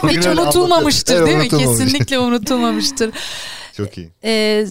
Hiç 0.08 0.26
unutulmamıştır 0.26 1.26
değil 1.26 1.36
mi? 1.36 1.42
Unutulmamış. 1.42 1.78
Kesinlikle 1.78 2.18
unutulmamıştır. 2.18 3.10
Çok 3.76 3.98
iyi. 3.98 4.10
Ee, 4.24 4.66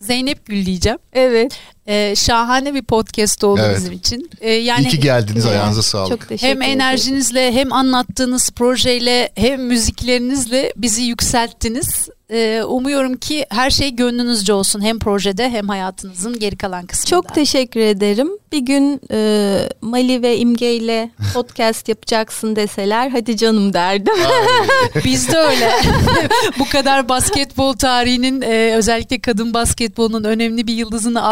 Zeynep 0.00 0.46
Gül 0.46 0.66
diyeceğim. 0.66 0.98
Evet. 1.12 1.58
Ee, 1.88 2.14
şahane 2.16 2.74
bir 2.74 2.82
podcast 2.82 3.44
oldu 3.44 3.60
Evet. 3.64 3.76
bizim 3.76 3.92
için. 3.92 4.30
Ee, 4.40 4.50
yani 4.52 4.82
İyi 4.86 4.88
ki 4.88 5.00
geldiniz. 5.00 5.44
Evet. 5.46 5.56
Ayağınıza 5.56 5.82
sağlık. 5.82 6.10
Çok 6.10 6.28
teşekkür 6.28 6.48
hem 6.48 6.62
ederim. 6.62 6.80
enerjinizle 6.80 7.52
hem 7.52 7.72
anlattığınız 7.72 8.50
projeyle 8.50 9.30
hem 9.34 9.62
müziklerinizle 9.66 10.72
bizi 10.76 11.02
yükselttiniz. 11.02 12.08
Ee, 12.30 12.62
umuyorum 12.66 13.16
ki 13.16 13.46
her 13.50 13.70
şey 13.70 13.96
gönlünüzce 13.96 14.52
olsun 14.52 14.80
hem 14.80 14.98
projede 14.98 15.50
hem 15.50 15.68
hayatınızın 15.68 16.38
geri 16.38 16.56
kalan 16.56 16.86
kısmında. 16.86 17.10
Çok 17.10 17.34
teşekkür 17.34 17.80
ederim. 17.80 18.28
Bir 18.52 18.58
gün 18.58 19.00
e, 19.10 19.58
Mali 19.80 20.22
ve 20.22 20.36
İmge 20.38 20.74
ile 20.74 21.10
podcast 21.34 21.88
yapacaksın 21.88 22.56
deseler 22.56 23.08
hadi 23.10 23.36
canım 23.36 23.72
derdim. 23.72 24.14
Biz 25.04 25.32
de 25.32 25.38
öyle. 25.38 25.70
Bu 26.58 26.68
kadar 26.68 27.08
basketbol 27.08 27.72
tarihinin 27.72 28.40
e, 28.42 28.74
özellikle 28.76 29.20
kadın 29.20 29.54
basketbolunun 29.54 30.24
önemli 30.24 30.66
bir 30.66 30.74
yıldızını 30.74 31.22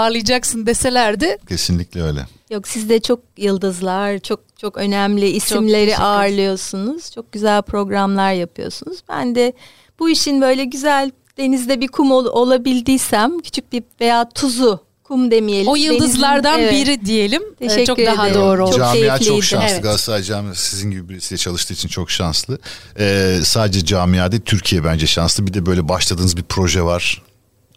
ağırlayacaksın 0.40 0.66
deselerdi 0.66 1.36
Kesinlikle 1.48 2.02
öyle. 2.02 2.26
Yok 2.50 2.68
siz 2.68 2.88
de 2.88 3.00
çok 3.00 3.20
yıldızlar, 3.36 4.18
çok 4.18 4.40
çok 4.60 4.76
önemli 4.76 5.28
isimleri 5.28 5.84
teşekkür 5.86 6.02
ağırlıyorsunuz. 6.02 7.10
Çok 7.14 7.32
güzel 7.32 7.62
programlar 7.62 8.32
yapıyorsunuz. 8.32 8.98
Ben 9.08 9.34
de 9.34 9.52
bu 9.98 10.10
işin 10.10 10.40
böyle 10.40 10.64
güzel 10.64 11.10
denizde 11.38 11.80
bir 11.80 11.88
kum 11.88 12.10
ol- 12.12 12.26
olabildiysem 12.32 13.38
küçük 13.38 13.72
bir 13.72 13.82
veya 14.00 14.28
tuzu 14.28 14.80
kum 15.04 15.30
demeyelim. 15.30 15.68
o 15.72 15.76
yıldızlardan 15.76 16.60
Denizin- 16.60 16.62
evet. 16.62 16.86
biri 16.86 17.06
diyelim. 17.06 17.42
Ee, 17.60 17.68
Teşekkür 17.68 17.86
çok 17.86 17.98
daha 17.98 18.26
ederim. 18.28 18.40
doğru 18.40 18.62
oldu. 18.64 18.70
Çok 18.70 18.78
Camia 18.80 18.92
keyifliydi. 18.92 19.24
çok 19.24 19.44
şanslı. 19.44 19.68
Evet. 19.74 19.82
Galatasaray 19.82 20.22
Camiası 20.22 20.70
sizin 20.70 20.90
gibi 20.90 21.08
birisiyle 21.08 21.38
çalıştığı 21.38 21.74
için 21.74 21.88
çok 21.88 22.10
şanslı. 22.10 22.58
Ee, 22.98 23.36
sadece 23.44 23.84
camia 23.84 24.32
değil 24.32 24.42
Türkiye 24.44 24.84
bence 24.84 25.06
şanslı. 25.06 25.46
Bir 25.46 25.54
de 25.54 25.66
böyle 25.66 25.88
başladığınız 25.88 26.36
bir 26.36 26.42
proje 26.42 26.82
var. 26.82 27.22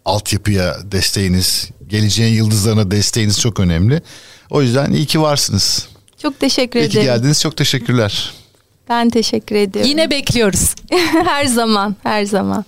Altyapıya 0.04 0.76
desteğiniz, 0.92 1.70
geleceğin 1.88 2.34
yıldızlarına 2.34 2.90
desteğiniz 2.90 3.40
çok 3.40 3.60
önemli. 3.60 4.02
O 4.50 4.62
yüzden 4.62 4.92
iyi 4.92 5.06
ki 5.06 5.20
varsınız. 5.20 5.88
Çok 6.22 6.40
teşekkür 6.40 6.80
İyi 6.80 6.88
ki 6.88 6.98
ederim. 6.98 7.14
geldiniz. 7.14 7.40
Çok 7.42 7.56
teşekkürler. 7.56 8.32
Ben 8.88 9.10
teşekkür 9.10 9.56
ediyorum. 9.56 9.90
Yine 9.90 10.10
bekliyoruz. 10.10 10.74
her 11.10 11.44
zaman, 11.46 11.96
her 12.02 12.24
zaman. 12.24 12.64